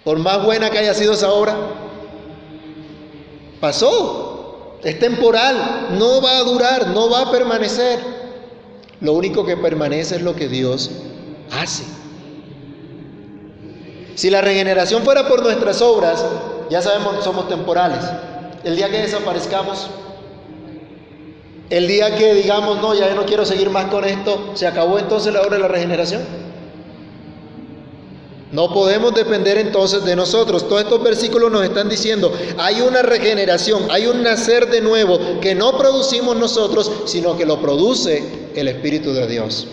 Por 0.03 0.17
más 0.17 0.43
buena 0.43 0.69
que 0.69 0.79
haya 0.79 0.93
sido 0.93 1.13
esa 1.13 1.31
obra, 1.31 1.55
pasó. 3.59 4.30
Es 4.83 5.00
temporal, 5.00 5.89
no 5.97 6.21
va 6.21 6.38
a 6.38 6.43
durar, 6.43 6.88
no 6.88 7.09
va 7.09 7.21
a 7.21 7.31
permanecer. 7.31 8.00
Lo 9.00 9.13
único 9.13 9.45
que 9.45 9.57
permanece 9.57 10.15
es 10.15 10.21
lo 10.21 10.35
que 10.35 10.47
Dios 10.47 10.91
hace. 11.51 11.83
Si 14.15 14.29
la 14.29 14.41
regeneración 14.41 15.03
fuera 15.03 15.27
por 15.27 15.41
nuestras 15.43 15.81
obras, 15.81 16.23
ya 16.69 16.81
sabemos, 16.81 17.23
somos 17.23 17.47
temporales. 17.47 18.03
El 18.63 18.75
día 18.75 18.89
que 18.89 19.01
desaparezcamos, 19.01 19.89
el 21.69 21.88
día 21.88 22.15
que 22.15 22.33
digamos, 22.33 22.81
no, 22.81 22.93
ya 22.93 23.13
no 23.15 23.25
quiero 23.25 23.45
seguir 23.45 23.69
más 23.69 23.85
con 23.85 24.05
esto, 24.05 24.51
¿se 24.55 24.67
acabó 24.67 25.00
entonces 25.00 25.33
la 25.33 25.41
obra 25.41 25.55
de 25.55 25.59
la 25.59 25.67
regeneración? 25.67 26.40
No 28.51 28.74
podemos 28.74 29.13
depender 29.13 29.58
entonces 29.58 30.03
de 30.03 30.15
nosotros. 30.15 30.67
Todos 30.67 30.81
estos 30.81 31.01
versículos 31.01 31.51
nos 31.51 31.63
están 31.63 31.88
diciendo, 31.88 32.34
hay 32.58 32.81
una 32.81 33.01
regeneración, 33.01 33.84
hay 33.89 34.08
un 34.08 34.24
nacer 34.24 34.70
de 34.70 34.81
nuevo 34.81 35.39
que 35.39 35.55
no 35.55 35.77
producimos 35.77 36.36
nosotros, 36.36 36.91
sino 37.05 37.38
que 37.38 37.46
lo 37.46 37.62
produce 37.62 38.50
el 38.55 38.67
Espíritu 38.67 39.13
de 39.13 39.27
Dios. 39.27 39.67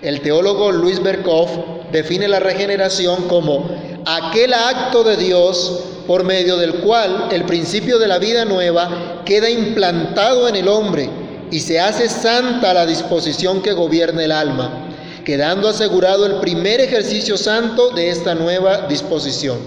El 0.00 0.20
teólogo 0.20 0.70
Luis 0.70 1.02
Berkhoff 1.02 1.50
define 1.90 2.28
la 2.28 2.38
regeneración 2.38 3.26
como 3.26 3.68
aquel 4.06 4.54
acto 4.54 5.02
de 5.02 5.16
Dios 5.16 5.80
por 6.06 6.22
medio 6.22 6.56
del 6.56 6.74
cual 6.74 7.28
el 7.32 7.44
principio 7.44 7.98
de 7.98 8.06
la 8.06 8.18
vida 8.18 8.44
nueva 8.44 9.22
queda 9.24 9.50
implantado 9.50 10.46
en 10.46 10.54
el 10.54 10.68
hombre 10.68 11.10
y 11.50 11.60
se 11.60 11.80
hace 11.80 12.08
santa 12.08 12.72
la 12.74 12.86
disposición 12.86 13.60
que 13.60 13.72
gobierna 13.72 14.22
el 14.24 14.32
alma, 14.32 14.87
quedando 15.28 15.68
asegurado 15.68 16.24
el 16.24 16.36
primer 16.36 16.80
ejercicio 16.80 17.36
santo 17.36 17.90
de 17.90 18.08
esta 18.08 18.34
nueva 18.34 18.86
disposición. 18.88 19.58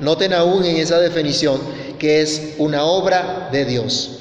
Noten 0.00 0.32
aún 0.32 0.64
en 0.64 0.78
esa 0.78 0.98
definición 0.98 1.60
que 1.98 2.22
es 2.22 2.54
una 2.56 2.82
obra 2.86 3.50
de 3.52 3.66
Dios, 3.66 4.20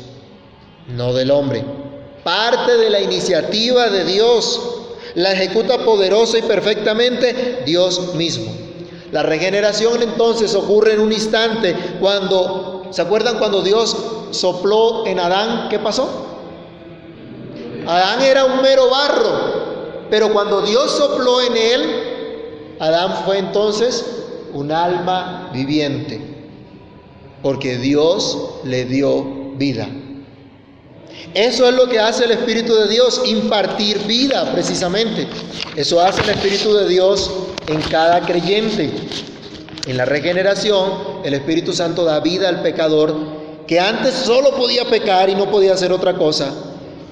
no 0.89 1.13
del 1.13 1.31
hombre. 1.31 1.63
Parte 2.25 2.75
de 2.75 2.89
la 2.89 2.99
iniciativa 2.99 3.89
de 3.89 4.03
Dios, 4.03 4.59
la 5.15 5.31
ejecuta 5.31 5.85
poderosa 5.85 6.39
y 6.39 6.41
perfectamente 6.41 7.63
Dios 7.65 8.13
mismo. 8.15 8.51
La 9.13 9.23
regeneración 9.23 10.03
entonces 10.03 10.53
ocurre 10.53 10.95
en 10.95 10.99
un 10.99 11.13
instante 11.13 11.73
cuando, 12.01 12.87
¿se 12.91 13.01
acuerdan 13.01 13.39
cuando 13.39 13.61
Dios 13.61 13.95
sopló 14.31 15.05
en 15.05 15.17
Adán? 15.17 15.69
¿Qué 15.69 15.79
pasó? 15.79 16.27
Adán 17.87 18.21
era 18.21 18.43
un 18.43 18.61
mero 18.61 18.89
barro, 18.89 19.50
pero 20.11 20.31
cuando 20.31 20.61
Dios 20.61 20.91
sopló 20.91 21.41
en 21.41 21.57
él, 21.57 22.75
Adán 22.79 23.23
fue 23.25 23.39
entonces 23.39 24.05
un 24.53 24.71
alma 24.71 25.49
viviente, 25.53 26.19
porque 27.41 27.77
Dios 27.77 28.37
le 28.65 28.85
dio 28.85 29.23
vida. 29.55 29.87
Eso 31.33 31.67
es 31.67 31.73
lo 31.73 31.87
que 31.87 31.97
hace 31.99 32.25
el 32.25 32.31
Espíritu 32.31 32.75
de 32.75 32.89
Dios, 32.89 33.21
impartir 33.25 33.99
vida 33.99 34.51
precisamente. 34.51 35.27
Eso 35.77 36.01
hace 36.01 36.21
el 36.23 36.31
Espíritu 36.31 36.73
de 36.73 36.89
Dios 36.89 37.31
en 37.67 37.81
cada 37.83 38.19
creyente. 38.21 38.91
En 39.87 39.95
la 39.95 40.03
regeneración, 40.03 41.21
el 41.23 41.33
Espíritu 41.35 41.71
Santo 41.71 42.03
da 42.03 42.19
vida 42.19 42.49
al 42.49 42.61
pecador 42.61 43.15
que 43.65 43.79
antes 43.79 44.13
solo 44.13 44.51
podía 44.57 44.83
pecar 44.83 45.29
y 45.29 45.35
no 45.35 45.49
podía 45.49 45.73
hacer 45.73 45.93
otra 45.93 46.17
cosa, 46.17 46.53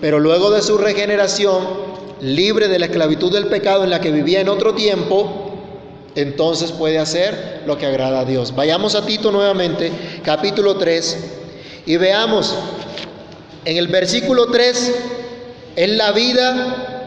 pero 0.01 0.19
luego 0.19 0.51
de 0.51 0.61
su 0.61 0.77
regeneración, 0.77 1.88
libre 2.21 2.67
de 2.67 2.79
la 2.79 2.85
esclavitud 2.85 3.31
del 3.31 3.47
pecado 3.47 3.83
en 3.83 3.89
la 3.89 4.01
que 4.01 4.11
vivía 4.11 4.41
en 4.41 4.49
otro 4.49 4.73
tiempo, 4.75 5.55
entonces 6.15 6.71
puede 6.71 6.99
hacer 6.99 7.61
lo 7.65 7.77
que 7.77 7.85
agrada 7.85 8.21
a 8.21 8.25
Dios. 8.25 8.55
Vayamos 8.55 8.95
a 8.95 9.05
Tito 9.05 9.31
nuevamente, 9.31 9.91
capítulo 10.23 10.77
3, 10.77 11.17
y 11.85 11.97
veamos 11.97 12.55
en 13.65 13.77
el 13.77 13.87
versículo 13.87 14.47
3 14.47 14.93
es 15.75 15.89
la 15.91 16.11
vida 16.11 17.05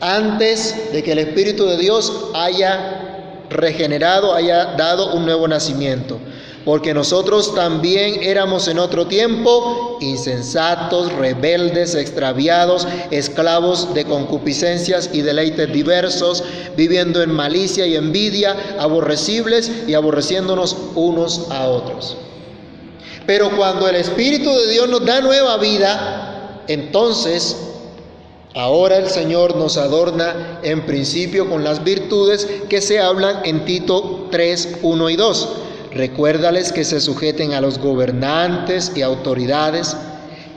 antes 0.00 0.92
de 0.92 1.02
que 1.02 1.12
el 1.12 1.18
Espíritu 1.18 1.66
de 1.66 1.76
Dios 1.76 2.30
haya 2.34 3.44
regenerado, 3.50 4.34
haya 4.34 4.64
dado 4.76 5.14
un 5.14 5.24
nuevo 5.24 5.46
nacimiento. 5.46 6.18
Porque 6.64 6.94
nosotros 6.94 7.54
también 7.54 8.22
éramos 8.22 8.68
en 8.68 8.78
otro 8.78 9.06
tiempo 9.08 9.98
insensatos, 10.00 11.12
rebeldes, 11.12 11.94
extraviados, 11.96 12.86
esclavos 13.10 13.92
de 13.94 14.04
concupiscencias 14.04 15.10
y 15.12 15.22
deleites 15.22 15.72
diversos, 15.72 16.44
viviendo 16.76 17.20
en 17.20 17.32
malicia 17.32 17.86
y 17.86 17.96
envidia, 17.96 18.76
aborrecibles 18.78 19.72
y 19.88 19.94
aborreciéndonos 19.94 20.76
unos 20.94 21.50
a 21.50 21.66
otros. 21.66 22.16
Pero 23.26 23.50
cuando 23.56 23.88
el 23.88 23.96
Espíritu 23.96 24.50
de 24.50 24.70
Dios 24.70 24.88
nos 24.88 25.04
da 25.04 25.20
nueva 25.20 25.56
vida, 25.56 26.62
entonces 26.68 27.56
ahora 28.54 28.98
el 28.98 29.08
Señor 29.08 29.56
nos 29.56 29.76
adorna 29.76 30.60
en 30.62 30.86
principio 30.86 31.48
con 31.48 31.64
las 31.64 31.82
virtudes 31.82 32.46
que 32.68 32.80
se 32.80 33.00
hablan 33.00 33.40
en 33.44 33.64
Tito 33.64 34.28
3, 34.30 34.78
1 34.82 35.10
y 35.10 35.16
2. 35.16 35.48
Recuérdales 35.94 36.72
que 36.72 36.84
se 36.84 37.00
sujeten 37.00 37.52
a 37.52 37.60
los 37.60 37.78
gobernantes 37.78 38.92
y 38.94 39.02
autoridades, 39.02 39.96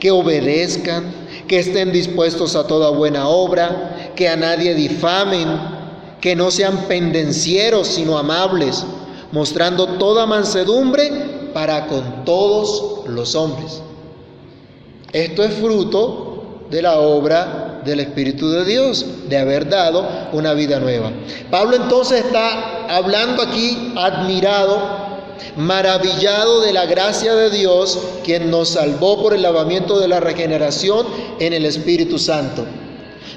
que 0.00 0.10
obedezcan, 0.10 1.04
que 1.46 1.58
estén 1.58 1.92
dispuestos 1.92 2.56
a 2.56 2.66
toda 2.66 2.90
buena 2.90 3.28
obra, 3.28 4.12
que 4.16 4.28
a 4.28 4.36
nadie 4.36 4.74
difamen, 4.74 5.48
que 6.20 6.34
no 6.34 6.50
sean 6.50 6.86
pendencieros, 6.88 7.86
sino 7.86 8.18
amables, 8.18 8.84
mostrando 9.32 9.86
toda 9.98 10.26
mansedumbre 10.26 11.10
para 11.52 11.86
con 11.86 12.24
todos 12.24 13.06
los 13.08 13.34
hombres. 13.34 13.82
Esto 15.12 15.44
es 15.44 15.54
fruto 15.54 16.66
de 16.70 16.82
la 16.82 16.98
obra 16.98 17.80
del 17.84 18.00
Espíritu 18.00 18.50
de 18.50 18.64
Dios, 18.64 19.06
de 19.28 19.38
haber 19.38 19.68
dado 19.68 20.06
una 20.32 20.52
vida 20.54 20.80
nueva. 20.80 21.12
Pablo 21.50 21.76
entonces 21.76 22.24
está 22.24 22.86
hablando 22.88 23.42
aquí 23.42 23.92
admirado, 23.96 25.05
maravillado 25.56 26.60
de 26.60 26.72
la 26.72 26.86
gracia 26.86 27.34
de 27.34 27.50
Dios, 27.50 27.98
quien 28.24 28.50
nos 28.50 28.70
salvó 28.70 29.22
por 29.22 29.34
el 29.34 29.42
lavamiento 29.42 29.98
de 29.98 30.08
la 30.08 30.20
regeneración 30.20 31.06
en 31.38 31.52
el 31.52 31.64
Espíritu 31.64 32.18
Santo. 32.18 32.64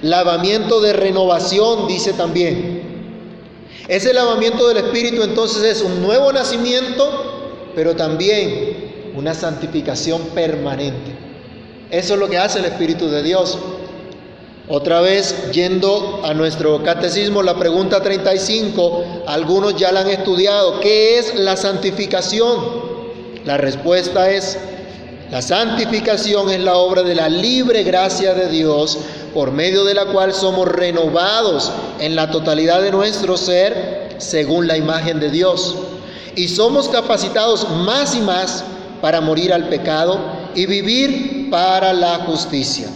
Lavamiento 0.02 0.82
de 0.82 0.94
renovación, 0.94 1.88
dice 1.88 2.14
también. 2.14 2.80
Ese 3.88 4.14
lavamiento 4.14 4.68
del 4.68 4.78
Espíritu 4.78 5.24
entonces 5.24 5.64
es 5.64 5.82
un 5.82 6.02
nuevo 6.02 6.32
nacimiento 6.32 7.30
pero 7.76 7.96
también 7.96 9.12
una 9.16 9.34
santificación 9.34 10.22
permanente. 10.36 11.16
Eso 11.90 12.14
es 12.14 12.20
lo 12.20 12.30
que 12.30 12.38
hace 12.38 12.60
el 12.60 12.66
Espíritu 12.66 13.10
de 13.10 13.24
Dios. 13.24 13.58
Otra 14.69 15.01
vez, 15.01 15.51
yendo 15.51 16.21
a 16.23 16.34
nuestro 16.36 16.84
catecismo, 16.84 17.41
la 17.41 17.58
pregunta 17.58 18.01
35, 18.01 19.23
algunos 19.25 19.75
ya 19.75 19.91
la 19.91 20.01
han 20.01 20.10
estudiado. 20.10 20.79
¿Qué 20.79 21.17
es 21.17 21.34
la 21.34 21.58
santificación? 21.58 22.55
La 23.45 23.58
respuesta 23.58 24.29
es, 24.29 24.60
la 25.32 25.41
santificación 25.41 26.51
es 26.51 26.60
la 26.60 26.75
obra 26.75 27.01
de 27.01 27.15
la 27.15 27.29
libre 27.29 27.84
gracia 27.84 28.36
de 28.36 28.47
Dios, 28.49 28.99
por 29.34 29.51
medio 29.51 29.86
de 29.86 29.95
la 29.95 30.05
cual 30.05 30.34
somos 30.34 30.67
renovados 30.67 31.71
en 31.99 32.15
la 32.15 32.29
totalidad 32.29 32.82
de 32.82 32.91
nuestro 32.91 33.38
ser 33.38 34.15
según 34.19 34.67
la 34.67 34.77
imagen 34.77 35.19
de 35.19 35.29
Dios 35.29 35.75
y 36.36 36.47
somos 36.47 36.89
capacitados 36.89 37.67
más 37.69 38.15
y 38.15 38.21
más 38.21 38.63
para 39.01 39.21
morir 39.21 39.53
al 39.53 39.67
pecado 39.69 40.19
y 40.55 40.65
vivir 40.65 41.49
para 41.49 41.93
la 41.93 42.19
justicia. 42.19 42.88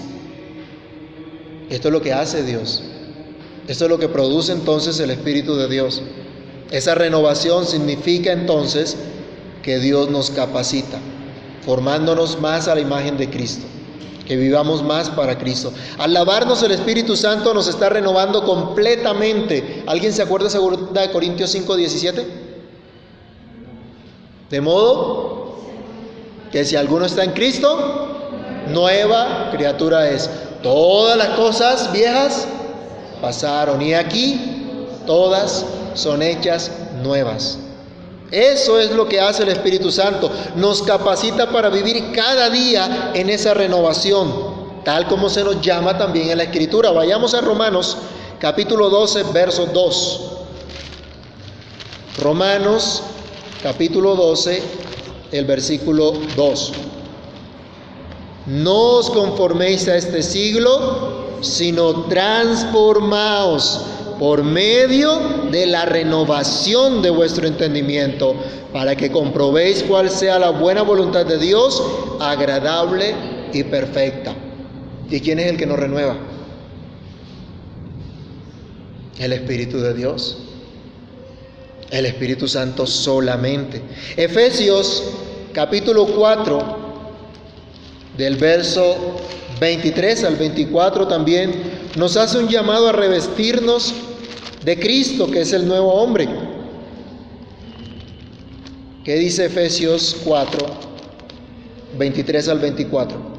Esto 1.69 1.87
es 1.87 1.91
lo 1.91 2.01
que 2.01 2.13
hace 2.13 2.43
Dios. 2.43 2.83
Esto 3.67 3.85
es 3.85 3.89
lo 3.89 3.99
que 3.99 4.09
produce 4.09 4.51
entonces 4.51 4.99
el 4.99 5.09
Espíritu 5.09 5.55
de 5.55 5.69
Dios. 5.69 6.01
Esa 6.71 6.95
renovación 6.95 7.65
significa 7.65 8.31
entonces 8.31 8.97
que 9.61 9.79
Dios 9.79 10.09
nos 10.09 10.31
capacita, 10.31 10.99
formándonos 11.65 12.39
más 12.41 12.67
a 12.67 12.75
la 12.75 12.81
imagen 12.81 13.17
de 13.17 13.29
Cristo, 13.29 13.65
que 14.27 14.35
vivamos 14.35 14.83
más 14.83 15.09
para 15.09 15.37
Cristo. 15.37 15.71
Al 15.97 16.13
lavarnos 16.13 16.61
el 16.63 16.71
Espíritu 16.71 17.15
Santo 17.15 17.53
nos 17.53 17.67
está 17.67 17.89
renovando 17.89 18.43
completamente. 18.43 19.83
¿Alguien 19.85 20.11
se 20.11 20.21
acuerda 20.21 20.49
de 20.49 21.11
Corintios 21.11 21.51
5, 21.51 21.75
17? 21.75 22.27
De 24.49 24.61
modo 24.61 25.55
que 26.51 26.65
si 26.65 26.75
alguno 26.75 27.05
está 27.05 27.23
en 27.23 27.31
Cristo, 27.31 28.07
nueva 28.67 29.49
criatura 29.51 30.09
es. 30.09 30.29
Todas 30.63 31.17
las 31.17 31.29
cosas 31.29 31.91
viejas 31.91 32.47
pasaron 33.21 33.81
y 33.81 33.93
aquí 33.93 34.65
todas 35.05 35.65
son 35.93 36.21
hechas 36.21 36.71
nuevas. 37.03 37.59
Eso 38.31 38.79
es 38.79 38.91
lo 38.91 39.07
que 39.07 39.19
hace 39.19 39.43
el 39.43 39.49
Espíritu 39.49 39.91
Santo. 39.91 40.31
Nos 40.55 40.81
capacita 40.81 41.51
para 41.51 41.69
vivir 41.69 42.11
cada 42.13 42.49
día 42.49 43.11
en 43.13 43.29
esa 43.29 43.53
renovación, 43.53 44.81
tal 44.83 45.05
como 45.07 45.29
se 45.29 45.43
nos 45.43 45.61
llama 45.61 45.97
también 45.97 46.31
en 46.31 46.37
la 46.37 46.45
Escritura. 46.45 46.91
Vayamos 46.91 47.33
a 47.33 47.41
Romanos 47.41 47.97
capítulo 48.39 48.89
12, 48.89 49.23
verso 49.33 49.67
2. 49.67 50.21
Romanos 52.19 53.03
capítulo 53.61 54.15
12, 54.15 54.63
el 55.31 55.45
versículo 55.45 56.13
2. 56.35 56.71
No 58.45 58.97
os 58.99 59.09
conforméis 59.09 59.87
a 59.87 59.95
este 59.95 60.21
siglo, 60.21 61.39
sino 61.41 62.05
transformaos 62.05 63.85
por 64.19 64.43
medio 64.43 65.49
de 65.51 65.65
la 65.65 65.85
renovación 65.85 67.01
de 67.01 67.09
vuestro 67.09 67.47
entendimiento, 67.47 68.35
para 68.71 68.95
que 68.95 69.11
comprobéis 69.11 69.83
cuál 69.83 70.09
sea 70.09 70.39
la 70.39 70.49
buena 70.49 70.81
voluntad 70.81 71.25
de 71.25 71.37
Dios, 71.37 71.81
agradable 72.19 73.15
y 73.53 73.63
perfecta. 73.63 74.33
¿Y 75.09 75.19
quién 75.19 75.39
es 75.39 75.47
el 75.47 75.57
que 75.57 75.65
nos 75.65 75.79
renueva? 75.79 76.17
El 79.19 79.33
Espíritu 79.33 79.79
de 79.79 79.93
Dios 79.93 80.37
el 81.93 82.07
Espíritu 82.07 82.47
Santo 82.47 82.87
solamente. 82.87 83.79
Efesios 84.17 85.03
capítulo 85.53 86.07
4, 86.07 86.82
del 88.17 88.37
verso 88.37 89.17
23 89.59 90.23
al 90.23 90.35
24 90.35 91.07
también, 91.07 91.51
nos 91.95 92.17
hace 92.17 92.37
un 92.37 92.47
llamado 92.47 92.89
a 92.89 92.91
revestirnos 92.91 93.93
de 94.63 94.79
Cristo, 94.79 95.29
que 95.29 95.41
es 95.41 95.53
el 95.53 95.67
nuevo 95.67 95.93
hombre. 95.93 96.27
¿Qué 99.03 99.15
dice 99.15 99.45
Efesios 99.45 100.17
4, 100.23 100.59
23 101.97 102.47
al 102.49 102.59
24? 102.59 103.33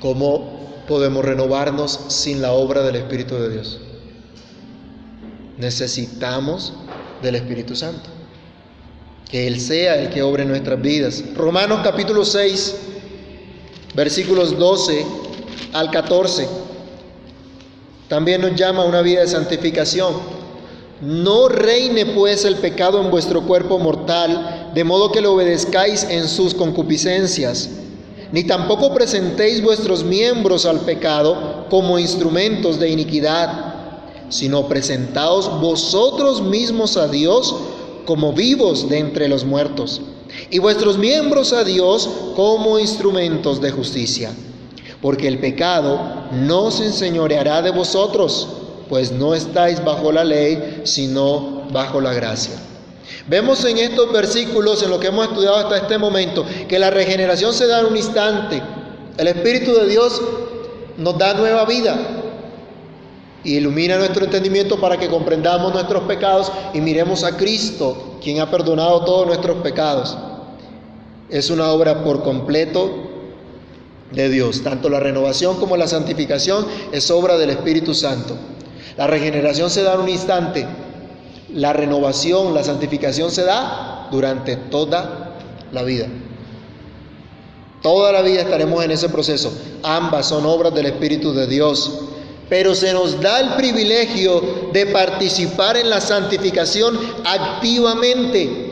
¿Cómo 0.00 0.55
podemos 0.86 1.24
renovarnos 1.24 2.00
sin 2.08 2.40
la 2.40 2.52
obra 2.52 2.82
del 2.82 2.96
Espíritu 2.96 3.36
de 3.36 3.50
Dios? 3.50 3.80
Necesitamos 5.58 6.72
del 7.22 7.36
Espíritu 7.36 7.74
Santo. 7.74 8.10
Que 9.30 9.46
Él 9.46 9.60
sea 9.60 10.00
el 10.00 10.10
que 10.10 10.22
obre 10.22 10.44
nuestras 10.44 10.80
vidas. 10.80 11.24
Romanos 11.34 11.80
capítulo 11.82 12.24
6, 12.24 12.76
versículos 13.94 14.56
12 14.58 15.04
al 15.72 15.90
14. 15.90 16.48
También 18.08 18.40
nos 18.40 18.54
llama 18.54 18.82
a 18.82 18.86
una 18.86 19.02
vida 19.02 19.22
de 19.22 19.28
santificación. 19.28 20.14
No 21.00 21.48
reine 21.48 22.06
pues 22.06 22.44
el 22.44 22.56
pecado 22.56 23.02
en 23.02 23.10
vuestro 23.10 23.42
cuerpo 23.42 23.78
mortal, 23.78 24.70
de 24.74 24.84
modo 24.84 25.10
que 25.10 25.20
lo 25.20 25.32
obedezcáis 25.32 26.04
en 26.04 26.28
sus 26.28 26.54
concupiscencias 26.54 27.70
ni 28.36 28.44
tampoco 28.44 28.92
presentéis 28.92 29.62
vuestros 29.62 30.04
miembros 30.04 30.66
al 30.66 30.80
pecado 30.80 31.64
como 31.70 31.98
instrumentos 31.98 32.78
de 32.78 32.90
iniquidad, 32.90 33.48
sino 34.28 34.68
presentaos 34.68 35.58
vosotros 35.58 36.42
mismos 36.42 36.98
a 36.98 37.08
Dios 37.08 37.56
como 38.04 38.34
vivos 38.34 38.90
de 38.90 38.98
entre 38.98 39.28
los 39.28 39.46
muertos, 39.46 40.02
y 40.50 40.58
vuestros 40.58 40.98
miembros 40.98 41.54
a 41.54 41.64
Dios 41.64 42.10
como 42.36 42.78
instrumentos 42.78 43.62
de 43.62 43.70
justicia. 43.70 44.30
Porque 45.00 45.28
el 45.28 45.38
pecado 45.38 45.98
no 46.30 46.70
se 46.70 46.84
enseñoreará 46.84 47.62
de 47.62 47.70
vosotros, 47.70 48.48
pues 48.90 49.12
no 49.12 49.34
estáis 49.34 49.82
bajo 49.82 50.12
la 50.12 50.24
ley, 50.24 50.82
sino 50.84 51.62
bajo 51.72 52.02
la 52.02 52.12
gracia. 52.12 52.65
Vemos 53.26 53.64
en 53.64 53.78
estos 53.78 54.12
versículos, 54.12 54.82
en 54.82 54.90
lo 54.90 55.00
que 55.00 55.08
hemos 55.08 55.26
estudiado 55.26 55.56
hasta 55.56 55.78
este 55.78 55.98
momento, 55.98 56.44
que 56.68 56.78
la 56.78 56.90
regeneración 56.90 57.52
se 57.52 57.66
da 57.66 57.80
en 57.80 57.86
un 57.86 57.96
instante. 57.96 58.62
El 59.16 59.28
Espíritu 59.28 59.72
de 59.74 59.88
Dios 59.88 60.20
nos 60.96 61.16
da 61.18 61.34
nueva 61.34 61.64
vida 61.64 61.96
y 63.44 63.56
ilumina 63.56 63.96
nuestro 63.96 64.24
entendimiento 64.24 64.80
para 64.80 64.96
que 64.96 65.08
comprendamos 65.08 65.72
nuestros 65.72 66.02
pecados 66.04 66.50
y 66.74 66.80
miremos 66.80 67.22
a 67.22 67.36
Cristo, 67.36 68.18
quien 68.20 68.40
ha 68.40 68.50
perdonado 68.50 69.04
todos 69.04 69.26
nuestros 69.26 69.58
pecados. 69.62 70.16
Es 71.30 71.50
una 71.50 71.70
obra 71.70 72.02
por 72.02 72.22
completo 72.22 73.06
de 74.12 74.28
Dios. 74.28 74.62
Tanto 74.62 74.88
la 74.88 75.00
renovación 75.00 75.56
como 75.56 75.76
la 75.76 75.86
santificación 75.86 76.66
es 76.92 77.10
obra 77.10 77.36
del 77.36 77.50
Espíritu 77.50 77.94
Santo. 77.94 78.36
La 78.96 79.06
regeneración 79.06 79.70
se 79.70 79.82
da 79.82 79.94
en 79.94 80.00
un 80.00 80.08
instante, 80.08 80.66
la 81.52 81.72
renovación, 81.72 82.54
la 82.54 82.64
santificación 82.64 83.30
se 83.30 83.44
da 83.44 84.08
durante 84.10 84.56
toda 84.56 85.36
la 85.72 85.82
vida. 85.82 86.06
Toda 87.82 88.10
la 88.10 88.22
vida 88.22 88.40
estaremos 88.40 88.84
en 88.84 88.90
ese 88.90 89.08
proceso. 89.08 89.52
Ambas 89.82 90.26
son 90.26 90.44
obras 90.44 90.74
del 90.74 90.86
Espíritu 90.86 91.32
de 91.32 91.46
Dios. 91.46 92.00
Pero 92.48 92.74
se 92.74 92.92
nos 92.92 93.20
da 93.20 93.40
el 93.40 93.50
privilegio 93.54 94.70
de 94.72 94.86
participar 94.86 95.76
en 95.76 95.90
la 95.90 96.00
santificación 96.00 96.98
activamente. 97.24 98.66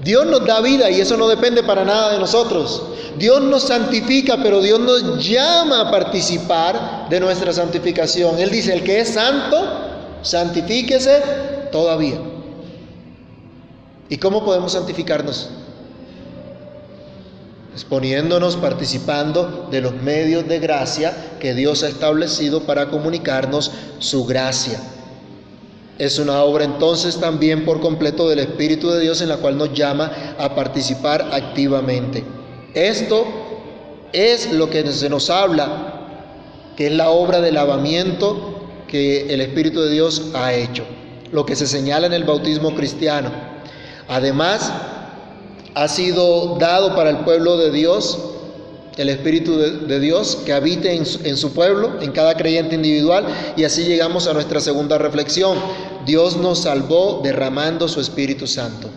Dios 0.00 0.26
nos 0.26 0.44
da 0.44 0.60
vida 0.60 0.90
y 0.90 1.00
eso 1.00 1.16
no 1.16 1.28
depende 1.28 1.62
para 1.62 1.84
nada 1.84 2.12
de 2.12 2.18
nosotros. 2.18 2.82
Dios 3.16 3.40
nos 3.42 3.62
santifica, 3.62 4.38
pero 4.42 4.60
Dios 4.60 4.80
nos 4.80 5.24
llama 5.24 5.82
a 5.82 5.90
participar 5.90 7.08
de 7.08 7.20
nuestra 7.20 7.52
santificación. 7.52 8.38
Él 8.38 8.50
dice, 8.50 8.74
el 8.74 8.82
que 8.82 9.00
es 9.00 9.10
santo, 9.10 9.93
santifíquese 10.24 11.22
todavía. 11.70 12.18
¿Y 14.08 14.16
cómo 14.16 14.44
podemos 14.44 14.72
santificarnos? 14.72 15.50
Exponiéndonos, 17.72 18.56
participando 18.56 19.68
de 19.70 19.80
los 19.80 19.94
medios 19.94 20.46
de 20.48 20.58
gracia 20.58 21.12
que 21.40 21.54
Dios 21.54 21.82
ha 21.82 21.88
establecido 21.88 22.62
para 22.62 22.90
comunicarnos 22.90 23.70
su 23.98 24.24
gracia. 24.24 24.80
Es 25.98 26.18
una 26.18 26.42
obra 26.42 26.64
entonces 26.64 27.18
también 27.20 27.64
por 27.64 27.80
completo 27.80 28.28
del 28.28 28.40
Espíritu 28.40 28.90
de 28.90 29.00
Dios 29.00 29.20
en 29.20 29.28
la 29.28 29.36
cual 29.36 29.56
nos 29.56 29.72
llama 29.74 30.10
a 30.38 30.54
participar 30.54 31.28
activamente. 31.32 32.24
Esto 32.74 33.24
es 34.12 34.52
lo 34.52 34.70
que 34.70 34.86
se 34.92 35.08
nos 35.08 35.30
habla, 35.30 36.00
que 36.76 36.88
es 36.88 36.92
la 36.92 37.10
obra 37.10 37.40
de 37.40 37.52
lavamiento 37.52 38.53
que 38.88 39.32
el 39.32 39.40
Espíritu 39.40 39.80
de 39.80 39.90
Dios 39.90 40.30
ha 40.34 40.52
hecho, 40.52 40.84
lo 41.32 41.44
que 41.46 41.56
se 41.56 41.66
señala 41.66 42.06
en 42.06 42.12
el 42.12 42.24
bautismo 42.24 42.74
cristiano. 42.74 43.30
Además, 44.08 44.72
ha 45.74 45.88
sido 45.88 46.56
dado 46.58 46.94
para 46.94 47.10
el 47.10 47.18
pueblo 47.18 47.56
de 47.56 47.70
Dios 47.70 48.18
el 48.96 49.08
Espíritu 49.08 49.58
de, 49.58 49.98
Dios 49.98 50.38
que 50.46 50.52
habite 50.52 50.94
en 50.94 51.04
su, 51.04 51.18
en 51.24 51.36
su, 51.36 51.52
pueblo, 51.52 52.00
en 52.00 52.12
cada 52.12 52.36
creyente 52.36 52.76
individual, 52.76 53.26
y 53.56 53.64
así 53.64 53.82
llegamos 53.84 54.28
a 54.28 54.32
nuestra 54.34 54.60
segunda 54.60 54.98
reflexión. 54.98 55.58
Dios 56.06 56.36
nos 56.36 56.60
salvó 56.60 57.20
derramando 57.24 57.88
su 57.88 58.00
Espíritu 58.00 58.46
Santo. 58.46 58.88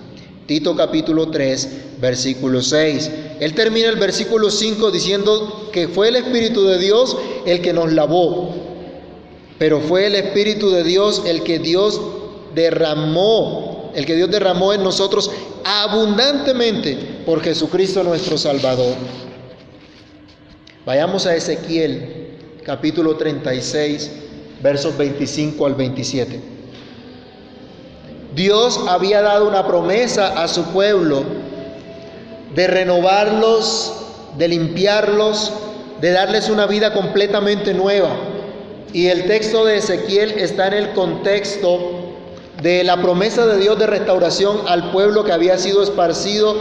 Tito 0.46 0.76
capítulo 0.76 1.30
3, 1.30 1.70
versículo 2.00 2.62
6. 2.62 3.12
Él 3.40 3.54
termina 3.54 3.90
el 3.90 3.98
versículo 3.98 4.50
5 4.50 4.92
diciendo 4.92 5.70
que 5.74 5.88
fue 5.88 6.10
el 6.10 6.16
Espíritu 6.18 6.64
de 6.66 6.78
Dios 6.78 7.18
el 7.46 7.62
que 7.62 7.74
nos 7.74 7.92
lavó 7.92 8.67
pero 9.60 9.80
fue 9.82 10.08
el 10.08 10.16
Espíritu 10.16 10.70
de 10.70 10.84
Dios 10.84 11.24
el 11.26 11.44
que 11.44 11.60
Dios 11.60 12.00
derramó, 12.54 13.92
el 13.96 14.06
que 14.06 14.16
Dios 14.16 14.30
derramó 14.30 14.74
en 14.74 14.84
nosotros 14.84 15.32
abundantemente 15.64 17.24
por 17.26 17.42
Jesucristo 17.42 18.04
nuestro 18.04 18.38
Salvador. 18.38 18.96
Vayamos 20.86 21.26
a 21.26 21.36
Ezequiel 21.36 22.38
capítulo 22.64 23.16
36, 23.16 24.12
versos 24.62 24.98
25 24.98 25.66
al 25.66 25.76
27. 25.76 26.40
Dios 28.36 28.80
había 28.88 29.22
dado 29.22 29.48
una 29.48 29.66
promesa 29.66 30.42
a 30.42 30.48
su 30.48 30.64
pueblo 30.66 31.24
de 32.54 32.68
renovarlos, 32.68 33.94
de 34.38 34.48
limpiarlos, 34.48 35.52
de 36.02 36.12
darles 36.12 36.50
una 36.50 36.68
vida 36.68 36.94
completamente 36.94 37.74
nueva. 37.74 38.16
Y 38.98 39.10
el 39.10 39.28
texto 39.28 39.64
de 39.64 39.78
Ezequiel 39.78 40.32
está 40.40 40.70
en 40.70 40.74
el 40.74 40.90
contexto 40.94 41.78
de 42.64 42.84
la 42.84 43.00
promesa 43.00 43.46
de 43.46 43.60
Dios 43.60 43.78
de 43.78 43.86
restauración 43.86 44.62
al 44.66 44.90
pueblo 44.90 45.24
que 45.24 45.32
había 45.32 45.60
sido 45.60 45.84
esparcido 45.84 46.56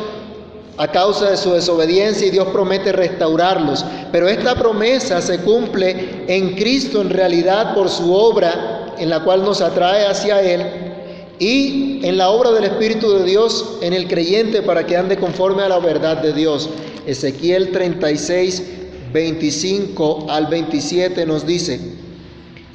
a 0.76 0.92
causa 0.92 1.30
de 1.30 1.38
su 1.38 1.54
desobediencia 1.54 2.26
y 2.26 2.30
Dios 2.30 2.48
promete 2.48 2.92
restaurarlos. 2.92 3.86
Pero 4.12 4.28
esta 4.28 4.54
promesa 4.54 5.22
se 5.22 5.38
cumple 5.38 6.24
en 6.26 6.56
Cristo 6.56 7.00
en 7.00 7.08
realidad 7.08 7.72
por 7.72 7.88
su 7.88 8.12
obra 8.12 8.92
en 8.98 9.08
la 9.08 9.24
cual 9.24 9.42
nos 9.42 9.62
atrae 9.62 10.04
hacia 10.04 10.42
Él 10.42 10.60
y 11.38 12.06
en 12.06 12.18
la 12.18 12.28
obra 12.28 12.52
del 12.52 12.64
Espíritu 12.64 13.12
de 13.12 13.24
Dios 13.24 13.78
en 13.80 13.94
el 13.94 14.08
creyente 14.08 14.60
para 14.60 14.84
que 14.84 14.98
ande 14.98 15.16
conforme 15.16 15.62
a 15.62 15.70
la 15.70 15.78
verdad 15.78 16.18
de 16.18 16.34
Dios. 16.34 16.68
Ezequiel 17.06 17.72
36, 17.72 18.62
25 19.10 20.26
al 20.28 20.48
27 20.48 21.24
nos 21.24 21.46
dice, 21.46 22.04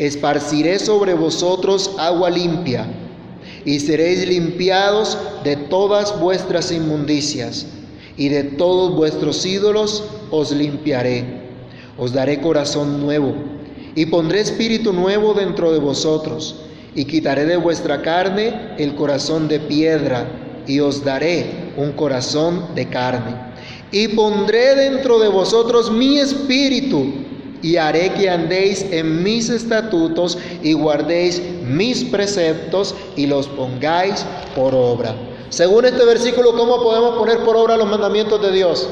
esparciré 0.02 0.80
sobre 0.80 1.14
vosotros 1.14 1.92
agua 2.00 2.32
limpia, 2.32 2.88
y 3.66 3.80
seréis 3.80 4.28
limpiados 4.28 5.16
de 5.44 5.56
todas 5.56 6.20
vuestras 6.20 6.72
inmundicias, 6.72 7.68
y 8.18 8.30
de 8.30 8.44
todos 8.44 8.96
vuestros 8.96 9.46
ídolos 9.46 10.04
os 10.32 10.52
limpiaré. 10.52 11.42
Os 12.00 12.14
daré 12.14 12.42
corazón 12.42 13.00
nuevo, 13.00 13.36
y 13.94 14.08
pondré 14.08 14.40
espíritu 14.40 14.92
nuevo 14.92 15.36
dentro 15.36 15.72
de 15.72 15.78
vosotros, 15.78 16.56
y 16.96 17.06
quitaré 17.06 17.46
de 17.46 17.58
vuestra 17.58 18.02
carne 18.02 18.74
el 18.80 18.96
corazón 18.96 19.48
de 19.48 19.60
piedra, 19.60 20.26
y 20.66 20.80
os 20.80 21.04
daré 21.04 21.74
un 21.78 21.92
corazón 21.92 22.74
de 22.74 22.88
carne. 22.88 23.36
Y 23.92 24.08
pondré 24.08 24.74
dentro 24.74 25.20
de 25.20 25.28
vosotros 25.28 25.92
mi 25.92 26.18
espíritu, 26.18 27.06
y 27.62 27.78
haré 27.78 28.12
que 28.14 28.30
andéis 28.30 28.86
en 28.92 29.24
mis 29.24 29.50
estatutos 29.50 30.38
y 30.64 30.74
guardéis 30.74 31.42
mis 31.64 32.04
preceptos 32.06 32.96
y 33.16 33.28
los 33.28 33.48
pongáis 33.48 34.26
por 34.56 34.74
obra. 34.74 35.16
Según 35.50 35.86
este 35.86 36.06
versículo, 36.06 36.54
¿cómo 36.56 36.82
podemos 36.82 37.18
poner 37.18 37.40
por 37.40 37.58
obra 37.58 37.78
los 37.78 37.88
mandamientos 37.88 38.42
de 38.42 38.52
Dios? 38.52 38.90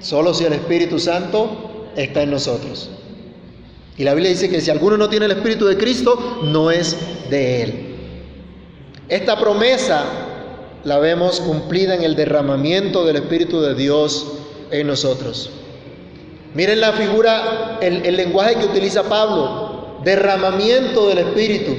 Solo 0.00 0.34
si 0.34 0.44
el 0.44 0.52
Espíritu 0.52 0.98
Santo 0.98 1.86
está 1.96 2.22
en 2.22 2.30
nosotros. 2.30 2.90
Y 3.96 4.04
la 4.04 4.12
Biblia 4.12 4.30
dice 4.30 4.50
que 4.50 4.60
si 4.60 4.70
alguno 4.70 4.96
no 4.96 5.08
tiene 5.08 5.26
el 5.26 5.32
Espíritu 5.32 5.66
de 5.66 5.78
Cristo, 5.78 6.40
no 6.42 6.70
es 6.70 6.96
de 7.30 7.62
Él. 7.62 7.96
Esta 9.08 9.38
promesa 9.38 10.04
la 10.84 10.98
vemos 10.98 11.40
cumplida 11.40 11.94
en 11.94 12.02
el 12.02 12.16
derramamiento 12.16 13.04
del 13.06 13.16
Espíritu 13.16 13.60
de 13.60 13.74
Dios 13.74 14.26
en 14.70 14.86
nosotros. 14.86 15.50
Miren 16.54 16.80
la 16.80 16.92
figura, 16.92 17.78
el, 17.80 18.16
lenguaje 18.16 18.54
que 18.54 18.66
utiliza 18.66 19.02
Pablo, 19.02 19.98
derramamiento 20.04 21.08
del 21.08 21.18
Espíritu. 21.18 21.72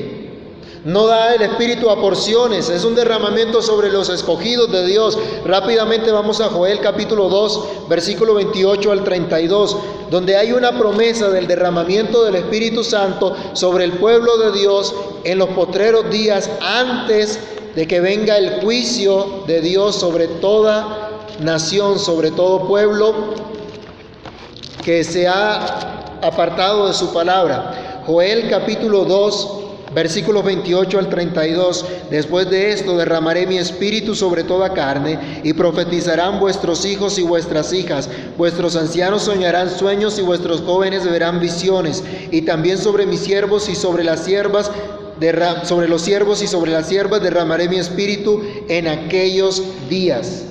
No 0.84 1.08
da 1.08 1.34
el 1.34 1.42
Espíritu 1.44 1.90
a 1.90 2.00
porciones, 2.00 2.70
es 2.70 2.84
un 2.84 2.94
derramamiento 2.94 3.62
sobre 3.62 3.90
los 3.90 4.10
escogidos 4.10 4.70
de 4.74 4.86
Dios. 4.86 5.18
Rápidamente 5.46 6.12
vamos 6.12 6.42
a 6.42 6.50
Joel 6.50 6.82
capítulo 6.82 7.30
2, 7.30 7.88
versículo 7.88 8.34
28 8.34 8.92
al 8.92 9.06
32, 9.06 9.78
donde 10.12 10.36
hay 10.36 10.52
una 10.52 10.78
promesa 10.78 11.30
del 11.30 11.48
derramamiento 11.48 12.26
del 12.26 12.36
Espíritu 12.36 12.84
Santo 12.84 13.34
sobre 13.54 13.86
el 13.86 13.94
pueblo 13.94 14.38
de 14.38 14.52
Dios 14.60 14.94
en 15.24 15.40
los 15.40 15.50
potreros 15.52 16.10
días 16.12 16.50
antes 16.62 17.40
de 17.76 17.88
que 17.88 18.02
venga 18.02 18.38
el 18.38 18.60
juicio 18.62 19.46
de 19.48 19.62
Dios 19.62 19.96
sobre 19.96 20.28
toda 20.28 21.12
nación, 21.40 21.98
sobre 21.98 22.32
todo 22.32 22.68
pueblo 22.68 23.55
que 24.86 25.04
se 25.04 25.28
ha 25.28 26.20
apartado 26.22 26.88
de 26.88 26.94
su 26.94 27.12
palabra. 27.12 28.04
Joel 28.06 28.48
capítulo 28.52 29.04
2, 29.04 29.60
versículos 29.96 30.46
28 30.46 31.00
al 31.00 31.10
32, 31.10 31.86
después 32.12 32.52
de 32.52 32.72
esto 32.72 32.96
derramaré 32.96 33.48
mi 33.48 33.58
espíritu 33.58 34.14
sobre 34.14 34.44
toda 34.44 34.74
carne 34.74 35.42
y 35.44 35.54
profetizarán 35.54 36.40
vuestros 36.40 36.86
hijos 36.86 37.18
y 37.18 37.24
vuestras 37.24 37.74
hijas, 37.74 38.08
vuestros 38.38 38.76
ancianos 38.76 39.24
soñarán 39.24 39.72
sueños 39.72 40.20
y 40.20 40.22
vuestros 40.22 40.62
jóvenes 40.62 41.04
verán 41.10 41.40
visiones, 41.40 42.04
y 42.30 42.44
también 42.44 42.78
sobre 42.78 43.08
mis 43.08 43.22
siervos 43.22 43.68
y 43.68 43.76
sobre 43.76 44.04
las 44.04 44.24
siervas 44.24 44.70
sobre 45.64 45.88
los 45.88 46.02
siervos 46.02 46.44
y 46.44 46.48
sobre 46.48 46.72
las 46.72 46.90
siervas 46.90 47.24
derramaré 47.24 47.70
mi 47.70 47.78
espíritu 47.78 48.44
en 48.68 48.88
aquellos 48.88 49.64
días. 49.90 50.44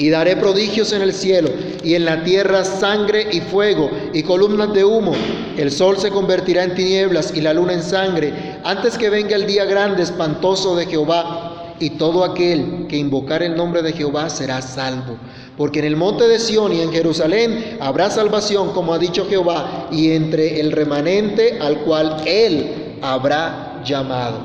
Y 0.00 0.08
daré 0.08 0.34
prodigios 0.34 0.94
en 0.94 1.02
el 1.02 1.12
cielo 1.12 1.50
y 1.84 1.94
en 1.94 2.06
la 2.06 2.24
tierra 2.24 2.64
sangre 2.64 3.28
y 3.30 3.42
fuego 3.42 3.90
y 4.14 4.22
columnas 4.22 4.72
de 4.72 4.82
humo. 4.82 5.12
El 5.58 5.70
sol 5.70 5.98
se 5.98 6.08
convertirá 6.08 6.64
en 6.64 6.74
tinieblas 6.74 7.34
y 7.36 7.42
la 7.42 7.52
luna 7.52 7.74
en 7.74 7.82
sangre 7.82 8.32
antes 8.64 8.96
que 8.96 9.10
venga 9.10 9.36
el 9.36 9.46
día 9.46 9.66
grande 9.66 10.02
espantoso 10.02 10.74
de 10.74 10.86
Jehová. 10.86 11.74
Y 11.80 11.90
todo 11.90 12.24
aquel 12.24 12.86
que 12.88 12.96
invocar 12.96 13.42
el 13.42 13.54
nombre 13.54 13.82
de 13.82 13.92
Jehová 13.92 14.30
será 14.30 14.62
salvo. 14.62 15.18
Porque 15.58 15.80
en 15.80 15.84
el 15.84 15.96
monte 15.96 16.26
de 16.28 16.38
Sión 16.38 16.72
y 16.72 16.80
en 16.80 16.92
Jerusalén 16.92 17.76
habrá 17.78 18.08
salvación, 18.08 18.72
como 18.72 18.94
ha 18.94 18.98
dicho 18.98 19.26
Jehová, 19.28 19.88
y 19.92 20.12
entre 20.12 20.60
el 20.60 20.72
remanente 20.72 21.58
al 21.60 21.80
cual 21.80 22.22
él 22.24 22.96
habrá 23.02 23.82
llamado. 23.84 24.38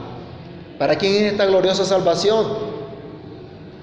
¿Para 0.77 0.97
quién 0.97 1.13
es 1.13 1.31
esta 1.31 1.45
gloriosa 1.45 1.85
salvación? 1.85 2.64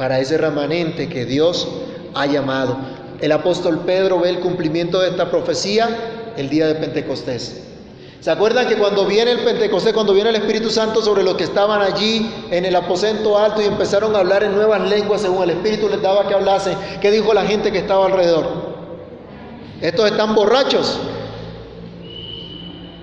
Para 0.02 0.18
ese 0.18 0.36
remanente 0.36 1.08
que 1.08 1.24
Dios 1.24 1.68
ha 2.14 2.26
llamado. 2.26 2.76
El 3.20 3.30
apóstol 3.30 3.82
Pedro 3.86 4.18
ve 4.18 4.30
el 4.30 4.40
cumplimiento 4.40 4.98
de 4.98 5.10
esta 5.10 5.30
profecía 5.30 6.32
el 6.36 6.48
día 6.50 6.66
de 6.66 6.74
Pentecostés. 6.74 7.62
¿Se 8.18 8.28
acuerdan 8.28 8.66
que 8.66 8.74
cuando 8.74 9.06
viene 9.06 9.30
el 9.30 9.44
Pentecostés, 9.44 9.92
cuando 9.92 10.12
viene 10.12 10.30
el 10.30 10.34
Espíritu 10.34 10.70
Santo 10.70 11.02
sobre 11.02 11.22
los 11.22 11.36
que 11.36 11.44
estaban 11.44 11.80
allí 11.80 12.28
en 12.50 12.64
el 12.64 12.74
aposento 12.74 13.38
alto 13.38 13.62
y 13.62 13.66
empezaron 13.66 14.16
a 14.16 14.18
hablar 14.18 14.42
en 14.42 14.56
nuevas 14.56 14.80
lenguas 14.90 15.20
según 15.20 15.44
el 15.44 15.50
Espíritu 15.50 15.88
les 15.88 16.02
daba 16.02 16.26
que 16.26 16.34
hablasen? 16.34 16.76
¿Qué 17.00 17.12
dijo 17.12 17.32
la 17.32 17.44
gente 17.44 17.70
que 17.70 17.78
estaba 17.78 18.06
alrededor? 18.06 18.74
Estos 19.80 20.10
están 20.10 20.34
borrachos. 20.34 20.98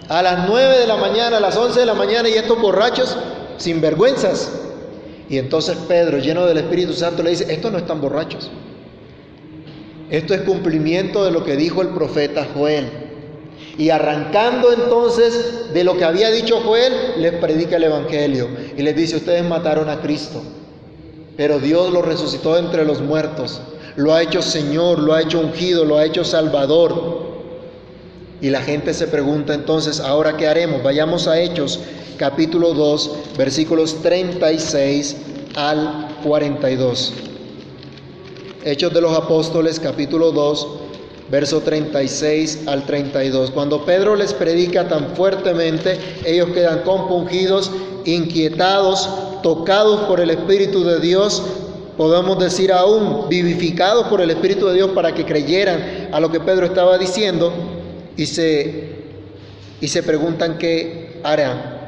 A 0.09 0.21
las 0.21 0.49
9 0.49 0.79
de 0.79 0.87
la 0.87 0.97
mañana, 0.97 1.37
a 1.37 1.39
las 1.39 1.55
11 1.55 1.79
de 1.79 1.85
la 1.85 1.93
mañana 1.93 2.27
y 2.27 2.33
estos 2.33 2.59
borrachos 2.59 3.15
sin 3.55 3.79
vergüenzas. 3.79 4.51
Y 5.29 5.37
entonces 5.37 5.77
Pedro, 5.87 6.17
lleno 6.17 6.45
del 6.45 6.57
Espíritu 6.57 6.93
Santo, 6.93 7.21
le 7.21 7.29
dice, 7.31 7.45
estos 7.53 7.71
no 7.71 7.77
están 7.77 8.01
borrachos. 8.01 8.49
Esto 10.09 10.33
es 10.33 10.41
cumplimiento 10.41 11.23
de 11.23 11.31
lo 11.31 11.43
que 11.43 11.55
dijo 11.55 11.83
el 11.83 11.89
profeta 11.89 12.47
Joel. 12.53 12.87
Y 13.77 13.91
arrancando 13.91 14.73
entonces 14.73 15.71
de 15.73 15.83
lo 15.83 15.95
que 15.97 16.03
había 16.03 16.31
dicho 16.31 16.61
Joel, 16.61 16.93
les 17.19 17.33
predica 17.33 17.77
el 17.77 17.83
Evangelio. 17.83 18.47
Y 18.75 18.81
les 18.81 18.95
dice, 18.95 19.17
ustedes 19.17 19.45
mataron 19.47 19.87
a 19.87 20.01
Cristo, 20.01 20.41
pero 21.37 21.59
Dios 21.59 21.93
lo 21.93 22.01
resucitó 22.01 22.57
entre 22.57 22.83
los 22.83 22.99
muertos. 23.01 23.61
Lo 23.95 24.13
ha 24.13 24.23
hecho 24.23 24.41
Señor, 24.41 24.99
lo 24.99 25.13
ha 25.13 25.21
hecho 25.21 25.39
ungido, 25.39 25.85
lo 25.85 25.97
ha 25.97 26.05
hecho 26.05 26.23
Salvador. 26.23 27.28
Y 28.41 28.49
la 28.49 28.61
gente 28.61 28.93
se 28.93 29.07
pregunta 29.07 29.53
entonces, 29.53 29.99
¿ahora 29.99 30.37
qué 30.37 30.47
haremos? 30.47 30.81
Vayamos 30.81 31.27
a 31.27 31.39
Hechos 31.41 31.79
capítulo 32.17 32.73
2, 32.73 33.11
versículos 33.37 34.01
36 34.01 35.15
al 35.55 36.15
42. 36.23 37.13
Hechos 38.63 38.93
de 38.93 39.01
los 39.01 39.17
Apóstoles, 39.17 39.79
capítulo 39.79 40.31
2, 40.31 40.67
verso 41.29 41.61
36 41.61 42.67
al 42.67 42.85
32. 42.85 43.51
Cuando 43.51 43.83
Pedro 43.85 44.15
les 44.15 44.33
predica 44.33 44.87
tan 44.87 45.15
fuertemente, 45.15 45.97
ellos 46.25 46.49
quedan 46.49 46.83
compungidos, 46.83 47.71
inquietados, 48.05 49.09
tocados 49.43 50.01
por 50.01 50.21
el 50.21 50.29
Espíritu 50.29 50.85
de 50.85 50.99
Dios, 51.01 51.43
podemos 51.97 52.39
decir 52.39 52.71
aún 52.71 53.27
vivificados 53.27 54.07
por 54.07 54.21
el 54.21 54.29
Espíritu 54.29 54.67
de 54.67 54.75
Dios 54.75 54.91
para 54.91 55.13
que 55.13 55.25
creyeran 55.25 56.09
a 56.13 56.21
lo 56.21 56.31
que 56.31 56.39
Pedro 56.39 56.65
estaba 56.65 56.97
diciendo 56.97 57.78
y 58.19 58.25
se, 58.25 58.73
y 59.79 59.87
se 59.87 60.03
preguntan 60.03 60.57
qué 60.57 61.21
harán. 61.23 61.79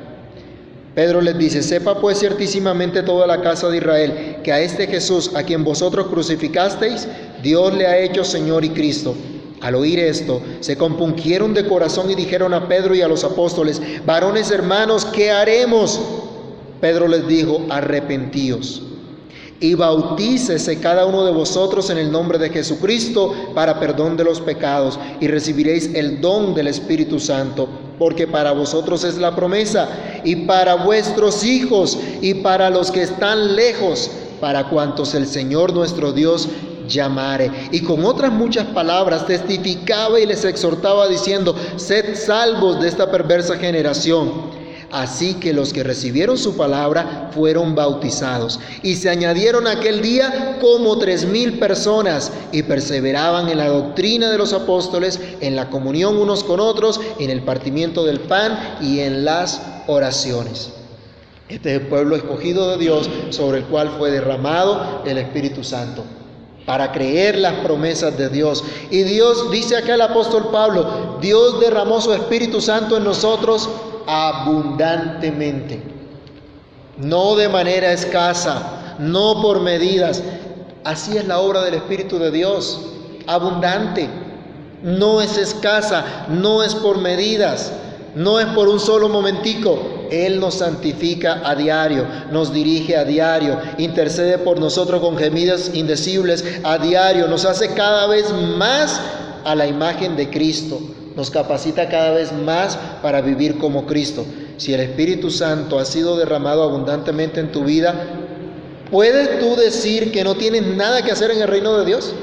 Pedro 0.95 1.19
les 1.19 1.37
dice, 1.37 1.61
sepa 1.61 1.99
pues 1.99 2.19
ciertísimamente 2.19 3.03
toda 3.03 3.27
la 3.27 3.41
casa 3.41 3.67
de 3.67 3.77
Israel 3.77 4.37
que 4.41 4.53
a 4.53 4.61
este 4.61 4.87
Jesús, 4.87 5.31
a 5.35 5.43
quien 5.43 5.65
vosotros 5.65 6.07
crucificasteis, 6.07 7.05
Dios 7.43 7.73
le 7.73 7.85
ha 7.85 7.99
hecho 7.99 8.23
Señor 8.23 8.63
y 8.63 8.69
Cristo. 8.69 9.13
Al 9.59 9.75
oír 9.75 9.99
esto, 9.99 10.41
se 10.61 10.77
compungieron 10.77 11.53
de 11.53 11.67
corazón 11.67 12.09
y 12.09 12.15
dijeron 12.15 12.53
a 12.53 12.69
Pedro 12.69 12.95
y 12.95 13.01
a 13.01 13.09
los 13.09 13.25
apóstoles, 13.25 13.81
varones 14.05 14.51
hermanos, 14.51 15.03
¿qué 15.05 15.31
haremos? 15.31 15.99
Pedro 16.79 17.09
les 17.09 17.27
dijo, 17.27 17.65
arrepentíos 17.69 18.83
y 19.61 19.75
bautícese 19.75 20.79
cada 20.79 21.05
uno 21.05 21.23
de 21.23 21.31
vosotros 21.31 21.91
en 21.91 21.99
el 21.99 22.11
nombre 22.11 22.39
de 22.39 22.49
Jesucristo 22.49 23.33
para 23.53 23.79
perdón 23.79 24.17
de 24.17 24.23
los 24.23 24.41
pecados 24.41 24.99
y 25.19 25.27
recibiréis 25.27 25.91
el 25.93 26.19
don 26.19 26.55
del 26.55 26.67
Espíritu 26.67 27.19
Santo, 27.19 27.69
porque 27.99 28.25
para 28.25 28.51
vosotros 28.53 29.03
es 29.03 29.17
la 29.17 29.35
promesa 29.35 29.87
y 30.23 30.35
para 30.47 30.75
vuestros 30.75 31.43
hijos 31.43 31.99
y 32.21 32.33
para 32.33 32.71
los 32.71 32.89
que 32.89 33.03
están 33.03 33.55
lejos, 33.55 34.09
para 34.41 34.67
cuantos 34.67 35.13
el 35.13 35.27
Señor 35.27 35.73
nuestro 35.73 36.11
Dios 36.11 36.49
llamare. 36.87 37.51
Y 37.71 37.81
con 37.81 38.03
otras 38.03 38.33
muchas 38.33 38.65
palabras 38.65 39.27
testificaba 39.27 40.19
y 40.19 40.25
les 40.25 40.43
exhortaba 40.43 41.07
diciendo, 41.07 41.55
sed 41.75 42.15
salvos 42.15 42.81
de 42.81 42.87
esta 42.87 43.11
perversa 43.11 43.57
generación. 43.57 44.60
Así 44.91 45.35
que 45.35 45.53
los 45.53 45.71
que 45.71 45.83
recibieron 45.83 46.37
su 46.37 46.57
palabra 46.57 47.31
fueron 47.33 47.75
bautizados. 47.75 48.59
Y 48.83 48.95
se 48.95 49.09
añadieron 49.09 49.67
aquel 49.67 50.01
día 50.01 50.57
como 50.59 50.97
tres 50.97 51.25
mil 51.25 51.59
personas 51.59 52.31
y 52.51 52.63
perseveraban 52.63 53.47
en 53.47 53.57
la 53.57 53.69
doctrina 53.69 54.29
de 54.29 54.37
los 54.37 54.51
apóstoles, 54.51 55.19
en 55.39 55.55
la 55.55 55.69
comunión 55.69 56.17
unos 56.17 56.43
con 56.43 56.59
otros, 56.59 56.99
en 57.19 57.29
el 57.29 57.41
partimiento 57.43 58.03
del 58.03 58.19
pan 58.19 58.77
y 58.81 58.99
en 58.99 59.23
las 59.23 59.61
oraciones. 59.87 60.71
Este 61.47 61.75
es 61.75 61.81
el 61.81 61.87
pueblo 61.87 62.15
escogido 62.15 62.71
de 62.71 62.77
Dios 62.77 63.09
sobre 63.29 63.59
el 63.59 63.65
cual 63.65 63.91
fue 63.97 64.11
derramado 64.11 65.03
el 65.05 65.17
Espíritu 65.17 65.63
Santo 65.63 66.03
para 66.65 66.91
creer 66.91 67.37
las 67.37 67.55
promesas 67.55 68.17
de 68.17 68.29
Dios. 68.29 68.63
Y 68.89 69.03
Dios, 69.03 69.51
dice 69.51 69.75
acá 69.75 69.95
el 69.95 70.01
apóstol 70.01 70.49
Pablo, 70.51 71.17
Dios 71.21 71.59
derramó 71.59 71.99
su 71.99 72.13
Espíritu 72.13 72.61
Santo 72.61 72.97
en 72.97 73.03
nosotros 73.03 73.69
abundantemente, 74.07 75.81
no 76.97 77.35
de 77.35 77.49
manera 77.49 77.91
escasa, 77.91 78.95
no 78.99 79.41
por 79.41 79.61
medidas. 79.61 80.21
Así 80.83 81.17
es 81.17 81.27
la 81.27 81.39
obra 81.39 81.61
del 81.63 81.75
Espíritu 81.75 82.19
de 82.19 82.31
Dios, 82.31 82.79
abundante. 83.27 84.09
No 84.83 85.21
es 85.21 85.37
escasa, 85.37 86.25
no 86.29 86.63
es 86.63 86.73
por 86.73 86.97
medidas, 86.97 87.71
no 88.15 88.39
es 88.39 88.47
por 88.47 88.67
un 88.67 88.79
solo 88.79 89.09
momentico. 89.09 90.07
Él 90.11 90.39
nos 90.39 90.55
santifica 90.55 91.41
a 91.45 91.55
diario, 91.55 92.05
nos 92.31 92.51
dirige 92.51 92.97
a 92.97 93.05
diario, 93.05 93.57
intercede 93.77 94.37
por 94.39 94.59
nosotros 94.59 95.01
con 95.01 95.17
gemidos 95.17 95.71
indecibles 95.73 96.43
a 96.63 96.77
diario, 96.77 97.27
nos 97.27 97.45
hace 97.45 97.73
cada 97.73 98.07
vez 98.07 98.33
más 98.57 98.99
a 99.45 99.55
la 99.55 99.67
imagen 99.67 100.15
de 100.15 100.29
Cristo 100.29 100.79
nos 101.15 101.29
capacita 101.29 101.89
cada 101.89 102.11
vez 102.11 102.31
más 102.31 102.77
para 103.01 103.21
vivir 103.21 103.57
como 103.57 103.85
Cristo. 103.85 104.25
Si 104.57 104.73
el 104.73 104.79
Espíritu 104.81 105.29
Santo 105.29 105.79
ha 105.79 105.85
sido 105.85 106.17
derramado 106.17 106.63
abundantemente 106.63 107.39
en 107.39 107.51
tu 107.51 107.63
vida, 107.63 107.95
¿puedes 108.89 109.39
tú 109.39 109.55
decir 109.55 110.11
que 110.11 110.23
no 110.23 110.35
tienes 110.35 110.65
nada 110.65 111.01
que 111.01 111.11
hacer 111.11 111.31
en 111.31 111.41
el 111.41 111.47
reino 111.47 111.77
de 111.77 111.85
Dios? 111.85 112.13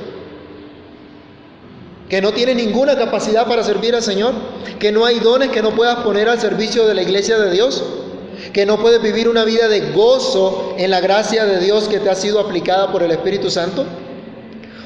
que 2.09 2.23
no 2.23 2.33
tienes 2.33 2.57
ninguna 2.57 2.97
capacidad 2.97 3.47
para 3.47 3.63
servir 3.63 3.95
al 3.95 4.03
Señor, 4.03 4.33
que 4.79 4.91
no 4.91 5.05
hay 5.05 5.21
dones 5.21 5.51
que 5.51 5.63
no 5.63 5.75
puedas 5.75 5.97
poner 5.97 6.29
al 6.29 6.41
servicio 6.41 6.87
de 6.87 6.95
la 6.95 7.03
iglesia 7.03 7.39
de 7.39 7.51
Dios, 7.51 7.85
que 8.53 8.65
no 8.65 8.81
puedes 8.81 9.03
vivir 9.03 9.29
una 9.29 9.45
vida 9.45 9.69
de 9.69 9.93
gozo 9.93 10.75
en 10.79 10.91
la 10.91 11.01
gracia 11.01 11.45
de 11.45 11.61
Dios 11.61 11.89
que 11.89 12.01
te 12.01 12.09
ha 12.09 12.15
sido 12.15 12.41
aplicada 12.41 12.91
por 12.91 13.03
el 13.03 13.11
Espíritu 13.11 13.51
Santo? 13.51 13.85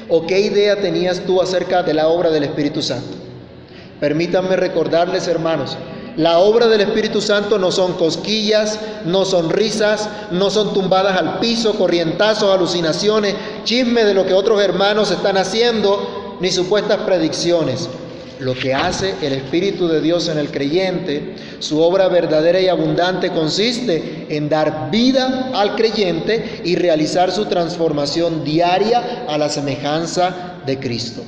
¿O 0.09 0.27
qué 0.27 0.41
idea 0.41 0.81
tenías 0.81 1.21
tú 1.21 1.41
acerca 1.41 1.81
de 1.81 1.93
la 1.93 2.09
obra 2.09 2.29
del 2.29 2.43
Espíritu 2.43 2.81
Santo? 2.81 3.22
Permítanme 4.03 4.57
recordarles, 4.57 5.29
hermanos, 5.29 5.77
la 6.17 6.39
obra 6.39 6.67
del 6.67 6.81
Espíritu 6.81 7.21
Santo 7.21 7.57
no 7.57 7.71
son 7.71 7.93
cosquillas, 7.93 8.77
no 9.05 9.23
son 9.23 9.49
risas, 9.49 10.09
no 10.29 10.49
son 10.49 10.73
tumbadas 10.73 11.17
al 11.17 11.39
piso, 11.39 11.75
corrientazos, 11.75 12.53
alucinaciones, 12.53 13.33
chisme 13.63 14.03
de 14.03 14.13
lo 14.13 14.25
que 14.25 14.33
otros 14.33 14.61
hermanos 14.61 15.09
están 15.09 15.37
haciendo, 15.37 16.35
ni 16.41 16.51
supuestas 16.51 16.97
predicciones. 17.05 17.87
Lo 18.41 18.55
que 18.55 18.73
hace 18.73 19.15
el 19.21 19.31
Espíritu 19.31 19.87
de 19.87 20.01
Dios 20.01 20.27
en 20.27 20.37
el 20.37 20.51
creyente, 20.51 21.35
su 21.59 21.79
obra 21.79 22.09
verdadera 22.09 22.59
y 22.59 22.67
abundante 22.67 23.29
consiste 23.29 24.27
en 24.27 24.49
dar 24.49 24.91
vida 24.91 25.49
al 25.53 25.77
creyente 25.77 26.59
y 26.65 26.75
realizar 26.75 27.31
su 27.31 27.45
transformación 27.45 28.43
diaria 28.43 29.23
a 29.29 29.37
la 29.37 29.47
semejanza 29.47 30.57
de 30.65 30.77
Cristo, 30.77 31.21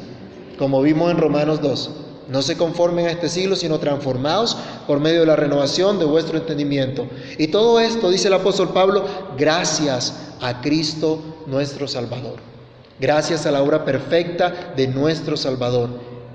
como 0.60 0.82
vimos 0.82 1.10
en 1.10 1.20
Romanos 1.20 1.62
2. 1.62 2.02
No 2.28 2.42
se 2.42 2.58
conformen 2.58 3.06
a 3.06 3.12
este 3.12 3.30
siglo, 3.30 3.56
sino 3.56 3.80
transformados 3.80 4.58
por 4.88 5.00
medio 5.00 5.22
de 5.22 5.28
la 5.28 5.36
renovación 5.36 6.00
de 6.00 6.06
vuestro 6.06 6.38
entendimiento. 6.38 7.08
Y 7.38 7.48
todo 7.48 7.80
esto, 7.80 8.10
dice 8.10 8.30
el 8.30 8.34
apóstol 8.34 8.70
Pablo, 8.70 9.06
gracias 9.38 10.14
a 10.42 10.62
Cristo 10.62 11.22
nuestro 11.46 11.88
Salvador. 11.88 12.38
Gracias 13.00 13.46
a 13.46 13.52
la 13.52 13.62
obra 13.62 13.86
perfecta 13.86 14.74
de 14.76 14.88
nuestro 14.88 15.38
Salvador. 15.38 15.90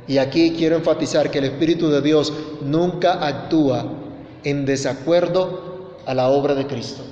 Y 0.07 0.19
aquí 0.19 0.55
quiero 0.57 0.77
enfatizar 0.77 1.31
que 1.31 1.39
el 1.39 1.45
Espíritu 1.45 1.89
de 1.89 2.03
Dios 2.03 2.33
nunca 2.61 3.27
actúa 3.27 3.87
en 4.45 4.67
desacuerdo 4.67 5.95
a 6.07 6.15
la 6.15 6.29
obra 6.29 6.55
de 6.55 6.67
Cristo. 6.67 7.03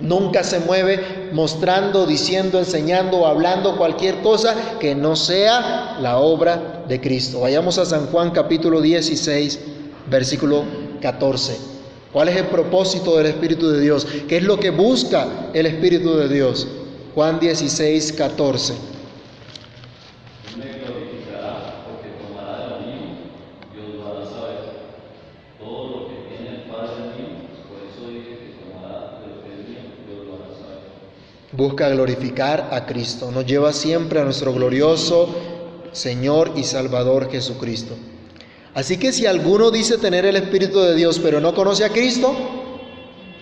Nunca 0.00 0.42
se 0.42 0.60
mueve 0.60 1.30
mostrando, 1.32 2.06
diciendo, 2.06 2.58
enseñando 2.58 3.18
o 3.18 3.26
hablando 3.26 3.76
cualquier 3.76 4.22
cosa 4.22 4.54
que 4.78 4.94
no 4.94 5.14
sea 5.14 5.98
la 6.00 6.18
obra 6.18 6.84
de 6.88 7.00
Cristo. 7.00 7.40
Vayamos 7.40 7.78
a 7.78 7.84
San 7.84 8.06
Juan 8.06 8.30
capítulo 8.30 8.80
16, 8.80 9.58
versículo 10.10 10.64
14. 11.02 11.56
¿Cuál 12.12 12.28
es 12.28 12.36
el 12.36 12.46
propósito 12.46 13.16
del 13.16 13.26
Espíritu 13.26 13.68
de 13.70 13.80
Dios? 13.80 14.06
¿Qué 14.28 14.38
es 14.38 14.42
lo 14.42 14.58
que 14.58 14.70
busca 14.70 15.28
el 15.52 15.66
Espíritu 15.66 16.16
de 16.16 16.28
Dios? 16.28 16.66
Juan 17.14 17.38
16, 17.38 18.12
14. 18.14 18.74
Busca 31.60 31.90
glorificar 31.90 32.70
a 32.72 32.86
Cristo, 32.86 33.30
nos 33.30 33.44
lleva 33.44 33.74
siempre 33.74 34.18
a 34.18 34.24
nuestro 34.24 34.54
glorioso 34.54 35.28
Señor 35.92 36.52
y 36.56 36.64
Salvador 36.64 37.30
Jesucristo. 37.30 37.94
Así 38.72 38.96
que 38.96 39.12
si 39.12 39.26
alguno 39.26 39.70
dice 39.70 39.98
tener 39.98 40.24
el 40.24 40.36
Espíritu 40.36 40.80
de 40.80 40.94
Dios 40.94 41.18
pero 41.18 41.38
no 41.38 41.54
conoce 41.54 41.84
a 41.84 41.90
Cristo, 41.90 42.34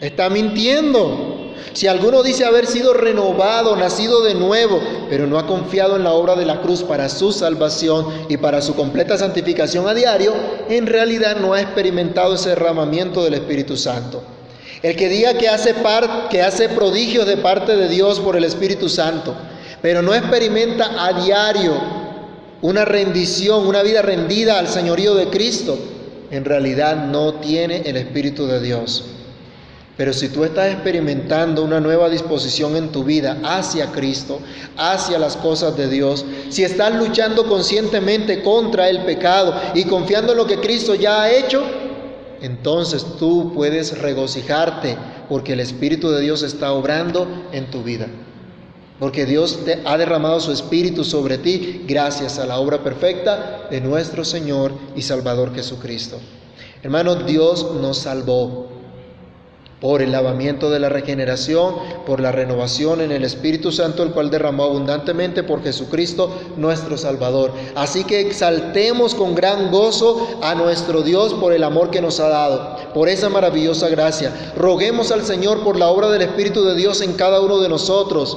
está 0.00 0.28
mintiendo. 0.30 1.36
Si 1.74 1.86
alguno 1.86 2.24
dice 2.24 2.44
haber 2.44 2.66
sido 2.66 2.92
renovado, 2.92 3.76
nacido 3.76 4.24
de 4.24 4.34
nuevo, 4.34 4.80
pero 5.08 5.28
no 5.28 5.38
ha 5.38 5.46
confiado 5.46 5.94
en 5.94 6.02
la 6.02 6.12
obra 6.12 6.34
de 6.34 6.44
la 6.44 6.60
cruz 6.60 6.82
para 6.82 7.08
su 7.08 7.30
salvación 7.30 8.06
y 8.28 8.36
para 8.38 8.62
su 8.62 8.74
completa 8.74 9.16
santificación 9.16 9.86
a 9.86 9.94
diario, 9.94 10.32
en 10.68 10.88
realidad 10.88 11.36
no 11.36 11.52
ha 11.52 11.60
experimentado 11.60 12.34
ese 12.34 12.48
derramamiento 12.48 13.22
del 13.22 13.34
Espíritu 13.34 13.76
Santo. 13.76 14.24
El 14.82 14.96
que 14.96 15.08
diga 15.08 15.34
que 15.34 15.48
hace, 15.48 15.74
que 16.30 16.42
hace 16.42 16.68
prodigios 16.68 17.26
de 17.26 17.36
parte 17.36 17.76
de 17.76 17.88
Dios 17.88 18.20
por 18.20 18.36
el 18.36 18.44
Espíritu 18.44 18.88
Santo, 18.88 19.34
pero 19.82 20.02
no 20.02 20.14
experimenta 20.14 21.04
a 21.04 21.24
diario 21.24 21.74
una 22.62 22.84
rendición, 22.84 23.66
una 23.66 23.82
vida 23.82 24.02
rendida 24.02 24.58
al 24.58 24.68
señorío 24.68 25.14
de 25.14 25.28
Cristo, 25.28 25.78
en 26.30 26.44
realidad 26.44 27.06
no 27.06 27.34
tiene 27.34 27.82
el 27.86 27.96
Espíritu 27.96 28.46
de 28.46 28.60
Dios. 28.60 29.04
Pero 29.96 30.12
si 30.12 30.28
tú 30.28 30.44
estás 30.44 30.72
experimentando 30.72 31.64
una 31.64 31.80
nueva 31.80 32.08
disposición 32.08 32.76
en 32.76 32.90
tu 32.90 33.02
vida 33.02 33.38
hacia 33.42 33.90
Cristo, 33.90 34.38
hacia 34.76 35.18
las 35.18 35.36
cosas 35.36 35.76
de 35.76 35.88
Dios, 35.88 36.24
si 36.50 36.62
estás 36.62 36.94
luchando 36.94 37.48
conscientemente 37.48 38.42
contra 38.44 38.88
el 38.88 39.00
pecado 39.00 39.60
y 39.74 39.84
confiando 39.84 40.32
en 40.32 40.38
lo 40.38 40.46
que 40.46 40.60
Cristo 40.60 40.94
ya 40.94 41.22
ha 41.22 41.32
hecho, 41.32 41.64
entonces 42.40 43.04
tú 43.18 43.52
puedes 43.54 43.98
regocijarte 43.98 44.96
porque 45.28 45.52
el 45.52 45.60
Espíritu 45.60 46.10
de 46.10 46.20
Dios 46.20 46.42
está 46.42 46.72
obrando 46.72 47.26
en 47.52 47.70
tu 47.70 47.82
vida. 47.82 48.06
Porque 48.98 49.26
Dios 49.26 49.64
te 49.64 49.80
ha 49.84 49.96
derramado 49.96 50.40
su 50.40 50.50
Espíritu 50.50 51.04
sobre 51.04 51.38
ti 51.38 51.84
gracias 51.86 52.38
a 52.38 52.46
la 52.46 52.58
obra 52.58 52.82
perfecta 52.82 53.68
de 53.70 53.80
nuestro 53.80 54.24
Señor 54.24 54.72
y 54.96 55.02
Salvador 55.02 55.54
Jesucristo. 55.54 56.18
Hermano, 56.82 57.14
Dios 57.14 57.74
nos 57.80 57.98
salvó 57.98 58.77
por 59.80 60.02
el 60.02 60.12
lavamiento 60.12 60.70
de 60.70 60.80
la 60.80 60.88
regeneración, 60.88 61.74
por 62.04 62.20
la 62.20 62.32
renovación 62.32 63.00
en 63.00 63.12
el 63.12 63.24
Espíritu 63.24 63.70
Santo, 63.70 64.02
el 64.02 64.10
cual 64.10 64.30
derramó 64.30 64.64
abundantemente 64.64 65.42
por 65.42 65.62
Jesucristo 65.62 66.32
nuestro 66.56 66.98
Salvador. 66.98 67.52
Así 67.76 68.04
que 68.04 68.20
exaltemos 68.20 69.14
con 69.14 69.34
gran 69.34 69.70
gozo 69.70 70.40
a 70.42 70.54
nuestro 70.54 71.02
Dios 71.02 71.34
por 71.34 71.52
el 71.52 71.62
amor 71.62 71.90
que 71.90 72.00
nos 72.00 72.18
ha 72.18 72.28
dado, 72.28 72.76
por 72.92 73.08
esa 73.08 73.28
maravillosa 73.28 73.88
gracia. 73.88 74.52
Roguemos 74.56 75.12
al 75.12 75.24
Señor 75.24 75.62
por 75.62 75.78
la 75.78 75.88
obra 75.88 76.10
del 76.10 76.22
Espíritu 76.22 76.64
de 76.64 76.74
Dios 76.74 77.00
en 77.00 77.12
cada 77.12 77.40
uno 77.40 77.60
de 77.60 77.68
nosotros, 77.68 78.36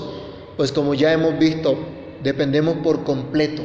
pues 0.57 0.71
como 0.71 0.93
ya 0.93 1.11
hemos 1.11 1.39
visto, 1.39 1.75
dependemos 2.23 2.75
por 2.83 3.03
completo 3.03 3.63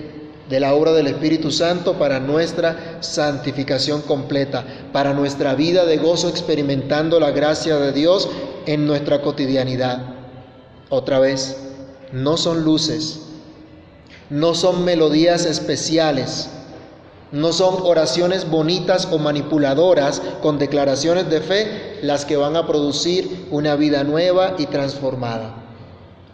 de 0.49 0.61
la 0.61 0.75
obra 0.75 0.93
del 0.93 1.09
Espíritu 1.09 1.51
Santo 1.51 1.95
para 1.95 2.21
nuestra 2.21 2.99
santificación 3.01 4.03
completa, 4.03 4.65
para 4.93 5.13
nuestra 5.13 5.55
vida 5.55 5.85
de 5.85 5.97
gozo 5.97 6.29
experimentando 6.29 7.19
la 7.19 7.33
gracia 7.33 7.77
de 7.79 7.93
Dios 7.93 8.29
en 8.67 8.87
nuestra 8.87 9.23
cotidianidad. 9.23 10.03
Otra 10.89 11.19
vez, 11.19 11.57
no 12.13 12.37
son 12.37 12.63
luces, 12.63 13.23
no 14.31 14.55
son 14.55 14.85
melodías 14.85 15.45
especiales, 15.47 16.49
no 17.33 17.53
son 17.53 17.79
oraciones 17.83 18.49
bonitas 18.49 19.09
o 19.11 19.19
manipuladoras 19.19 20.23
con 20.43 20.59
declaraciones 20.59 21.29
de 21.29 21.41
fe 21.41 21.99
las 22.03 22.25
que 22.25 22.37
van 22.37 22.55
a 22.55 22.67
producir 22.67 23.49
una 23.51 23.75
vida 23.75 24.05
nueva 24.05 24.55
y 24.59 24.67
transformada. 24.67 25.66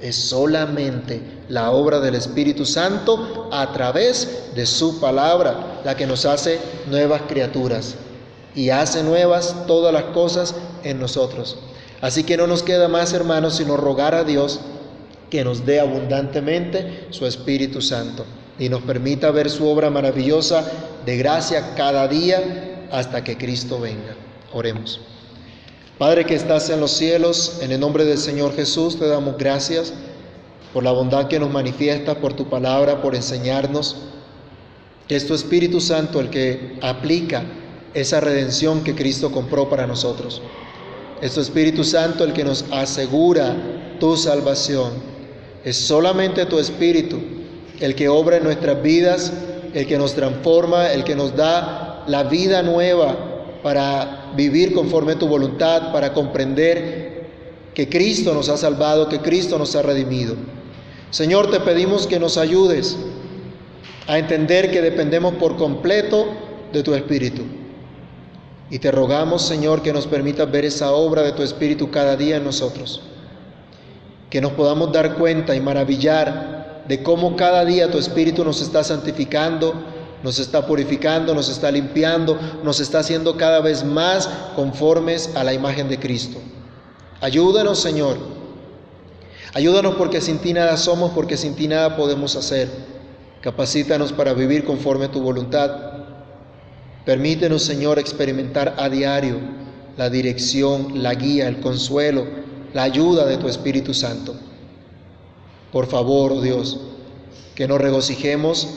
Es 0.02 0.16
solamente 0.16 1.22
la 1.48 1.70
obra 1.70 2.00
del 2.00 2.16
Espíritu 2.16 2.66
Santo 2.66 3.48
a 3.52 3.72
través 3.72 4.50
de 4.54 4.66
su 4.66 5.00
palabra 5.00 5.80
la 5.84 5.96
que 5.96 6.06
nos 6.06 6.26
hace 6.26 6.58
nuevas 6.90 7.22
criaturas 7.28 7.94
y 8.54 8.70
hace 8.70 9.02
nuevas 9.04 9.54
todas 9.66 9.92
las 9.92 10.04
cosas 10.04 10.54
en 10.82 10.98
nosotros. 10.98 11.56
Así 12.00 12.24
que 12.24 12.36
no 12.36 12.48
nos 12.48 12.64
queda 12.64 12.88
más, 12.88 13.12
hermanos, 13.12 13.56
sino 13.56 13.76
rogar 13.76 14.14
a 14.14 14.24
Dios 14.24 14.60
que 15.30 15.44
nos 15.44 15.64
dé 15.64 15.78
abundantemente 15.78 17.06
su 17.10 17.24
Espíritu 17.24 17.80
Santo 17.80 18.26
y 18.58 18.68
nos 18.68 18.82
permita 18.82 19.30
ver 19.30 19.48
su 19.48 19.66
obra 19.66 19.88
maravillosa 19.88 20.64
de 21.06 21.16
gracia 21.16 21.74
cada 21.76 22.08
día 22.08 22.88
hasta 22.90 23.22
que 23.24 23.38
Cristo 23.38 23.80
venga. 23.80 24.16
Oremos. 24.52 25.00
Padre 25.98 26.24
que 26.24 26.35
estás 26.35 26.68
en 26.70 26.81
los 26.81 26.92
cielos, 26.92 27.59
en 27.61 27.70
el 27.70 27.78
nombre 27.78 28.05
del 28.05 28.18
Señor 28.18 28.55
Jesús 28.55 28.98
te 28.98 29.07
damos 29.07 29.37
gracias 29.37 29.92
por 30.72 30.83
la 30.83 30.90
bondad 30.90 31.28
que 31.28 31.38
nos 31.38 31.50
manifiestas, 31.50 32.16
por 32.16 32.33
tu 32.33 32.48
palabra, 32.48 33.02
por 33.02 33.14
enseñarnos 33.14 33.96
que 35.07 35.16
es 35.16 35.26
tu 35.26 35.35
Espíritu 35.35 35.81
Santo 35.81 36.18
el 36.18 36.31
que 36.31 36.78
aplica 36.81 37.44
esa 37.92 38.20
redención 38.20 38.83
que 38.83 38.94
Cristo 38.94 39.31
compró 39.31 39.68
para 39.68 39.87
nosotros. 39.87 40.40
Es 41.20 41.34
tu 41.34 41.40
Espíritu 41.40 41.84
Santo 41.84 42.24
el 42.24 42.32
que 42.32 42.43
nos 42.43 42.64
asegura 42.72 43.55
tu 44.01 44.16
salvación. 44.16 44.93
Es 45.62 45.76
solamente 45.76 46.47
tu 46.47 46.59
Espíritu 46.59 47.20
el 47.80 47.95
que 47.95 48.09
obra 48.09 48.38
en 48.38 48.45
nuestras 48.45 48.82
vidas, 48.82 49.32
el 49.74 49.86
que 49.86 49.99
nos 49.99 50.14
transforma, 50.14 50.90
el 50.90 51.05
que 51.05 51.14
nos 51.14 51.36
da 51.36 52.05
la 52.07 52.24
vida 52.24 52.62
nueva 52.62 53.32
para 53.62 54.32
vivir 54.36 54.72
conforme 54.72 55.12
a 55.12 55.18
tu 55.18 55.28
voluntad, 55.28 55.92
para 55.92 56.12
comprender 56.12 57.30
que 57.74 57.88
Cristo 57.88 58.34
nos 58.34 58.48
ha 58.48 58.56
salvado, 58.56 59.08
que 59.08 59.20
Cristo 59.20 59.58
nos 59.58 59.74
ha 59.76 59.82
redimido. 59.82 60.34
Señor, 61.10 61.50
te 61.50 61.60
pedimos 61.60 62.06
que 62.06 62.18
nos 62.18 62.38
ayudes 62.38 62.96
a 64.06 64.18
entender 64.18 64.70
que 64.70 64.82
dependemos 64.82 65.34
por 65.34 65.56
completo 65.56 66.26
de 66.72 66.82
tu 66.82 66.94
Espíritu. 66.94 67.42
Y 68.70 68.78
te 68.78 68.90
rogamos, 68.90 69.42
Señor, 69.42 69.82
que 69.82 69.92
nos 69.92 70.06
permitas 70.06 70.50
ver 70.50 70.64
esa 70.64 70.92
obra 70.92 71.22
de 71.22 71.32
tu 71.32 71.42
Espíritu 71.42 71.90
cada 71.90 72.16
día 72.16 72.36
en 72.36 72.44
nosotros. 72.44 73.02
Que 74.30 74.40
nos 74.40 74.52
podamos 74.52 74.92
dar 74.92 75.16
cuenta 75.16 75.54
y 75.54 75.60
maravillar 75.60 76.84
de 76.88 77.02
cómo 77.02 77.36
cada 77.36 77.64
día 77.64 77.90
tu 77.90 77.98
Espíritu 77.98 78.44
nos 78.44 78.62
está 78.62 78.82
santificando, 78.82 79.74
nos 80.23 80.39
está 80.39 80.66
purificando, 80.66 81.35
nos 81.35 81.49
está 81.49 81.70
limpiando, 81.70 82.39
nos 82.62 82.81
está 82.81 83.01
haciendo 83.01 83.37
cada 83.37 83.61
vez 83.61 83.85
más 83.85 84.29
conformes 84.55 85.31
a 85.35 85.45
la 85.45 85.53
imagen 85.53 85.89
de 85.89 85.99
Cristo. 85.99 86.39
Ayúdanos, 87.20 87.81
Señor. 87.81 88.16
Ayúdanos 89.55 89.97
porque 89.97 90.20
sin 90.20 90.39
ti 90.39 90.53
nada 90.53 90.77
somos, 90.77 91.12
porque 91.12 91.37
sin 91.37 91.55
ti 91.55 91.68
nada 91.68 91.97
podemos 91.97 92.37
hacer. 92.37 92.70
Capacítanos 93.41 94.12
para 94.12 94.33
vivir 94.33 94.64
conforme 94.64 95.07
a 95.07 95.11
tu 95.11 95.20
voluntad. 95.20 95.70
Permítenos, 97.05 97.62
Señor, 97.62 97.99
experimentar 97.99 98.75
a 98.79 98.89
diario 98.89 99.39
la 99.97 100.09
dirección, 100.09 101.03
la 101.03 101.14
guía, 101.14 101.49
el 101.49 101.61
consuelo, 101.61 102.27
la 102.73 102.85
ayuda 102.85 103.27
de 103.27 103.37
tu 103.37 103.49
Espíritu 103.49 103.93
Santo. 103.93 104.35
Por 105.70 105.87
favor, 105.87 106.33
oh 106.33 106.41
Dios, 106.41 106.81
que 107.55 107.68
nos 107.68 107.81
regocijemos 107.81 108.68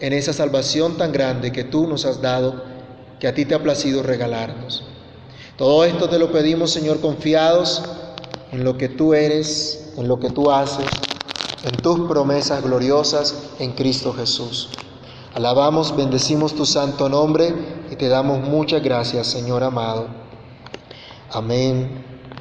en 0.00 0.12
esa 0.12 0.32
salvación 0.32 0.96
tan 0.96 1.12
grande 1.12 1.52
que 1.52 1.64
tú 1.64 1.86
nos 1.86 2.04
has 2.04 2.20
dado, 2.20 2.64
que 3.18 3.28
a 3.28 3.34
ti 3.34 3.44
te 3.44 3.54
ha 3.54 3.62
placido 3.62 4.02
regalarnos. 4.02 4.84
Todo 5.56 5.84
esto 5.84 6.08
te 6.08 6.18
lo 6.18 6.32
pedimos, 6.32 6.70
Señor, 6.70 7.00
confiados 7.00 7.82
en 8.52 8.64
lo 8.64 8.76
que 8.76 8.88
tú 8.88 9.14
eres, 9.14 9.92
en 9.96 10.08
lo 10.08 10.18
que 10.18 10.30
tú 10.30 10.50
haces, 10.50 10.86
en 11.64 11.76
tus 11.76 12.08
promesas 12.08 12.62
gloriosas 12.62 13.34
en 13.58 13.72
Cristo 13.72 14.12
Jesús. 14.12 14.70
Alabamos, 15.34 15.96
bendecimos 15.96 16.54
tu 16.54 16.66
santo 16.66 17.08
nombre 17.08 17.54
y 17.90 17.96
te 17.96 18.08
damos 18.08 18.40
muchas 18.40 18.82
gracias, 18.82 19.26
Señor 19.26 19.62
amado. 19.62 20.08
Amén 21.30 22.13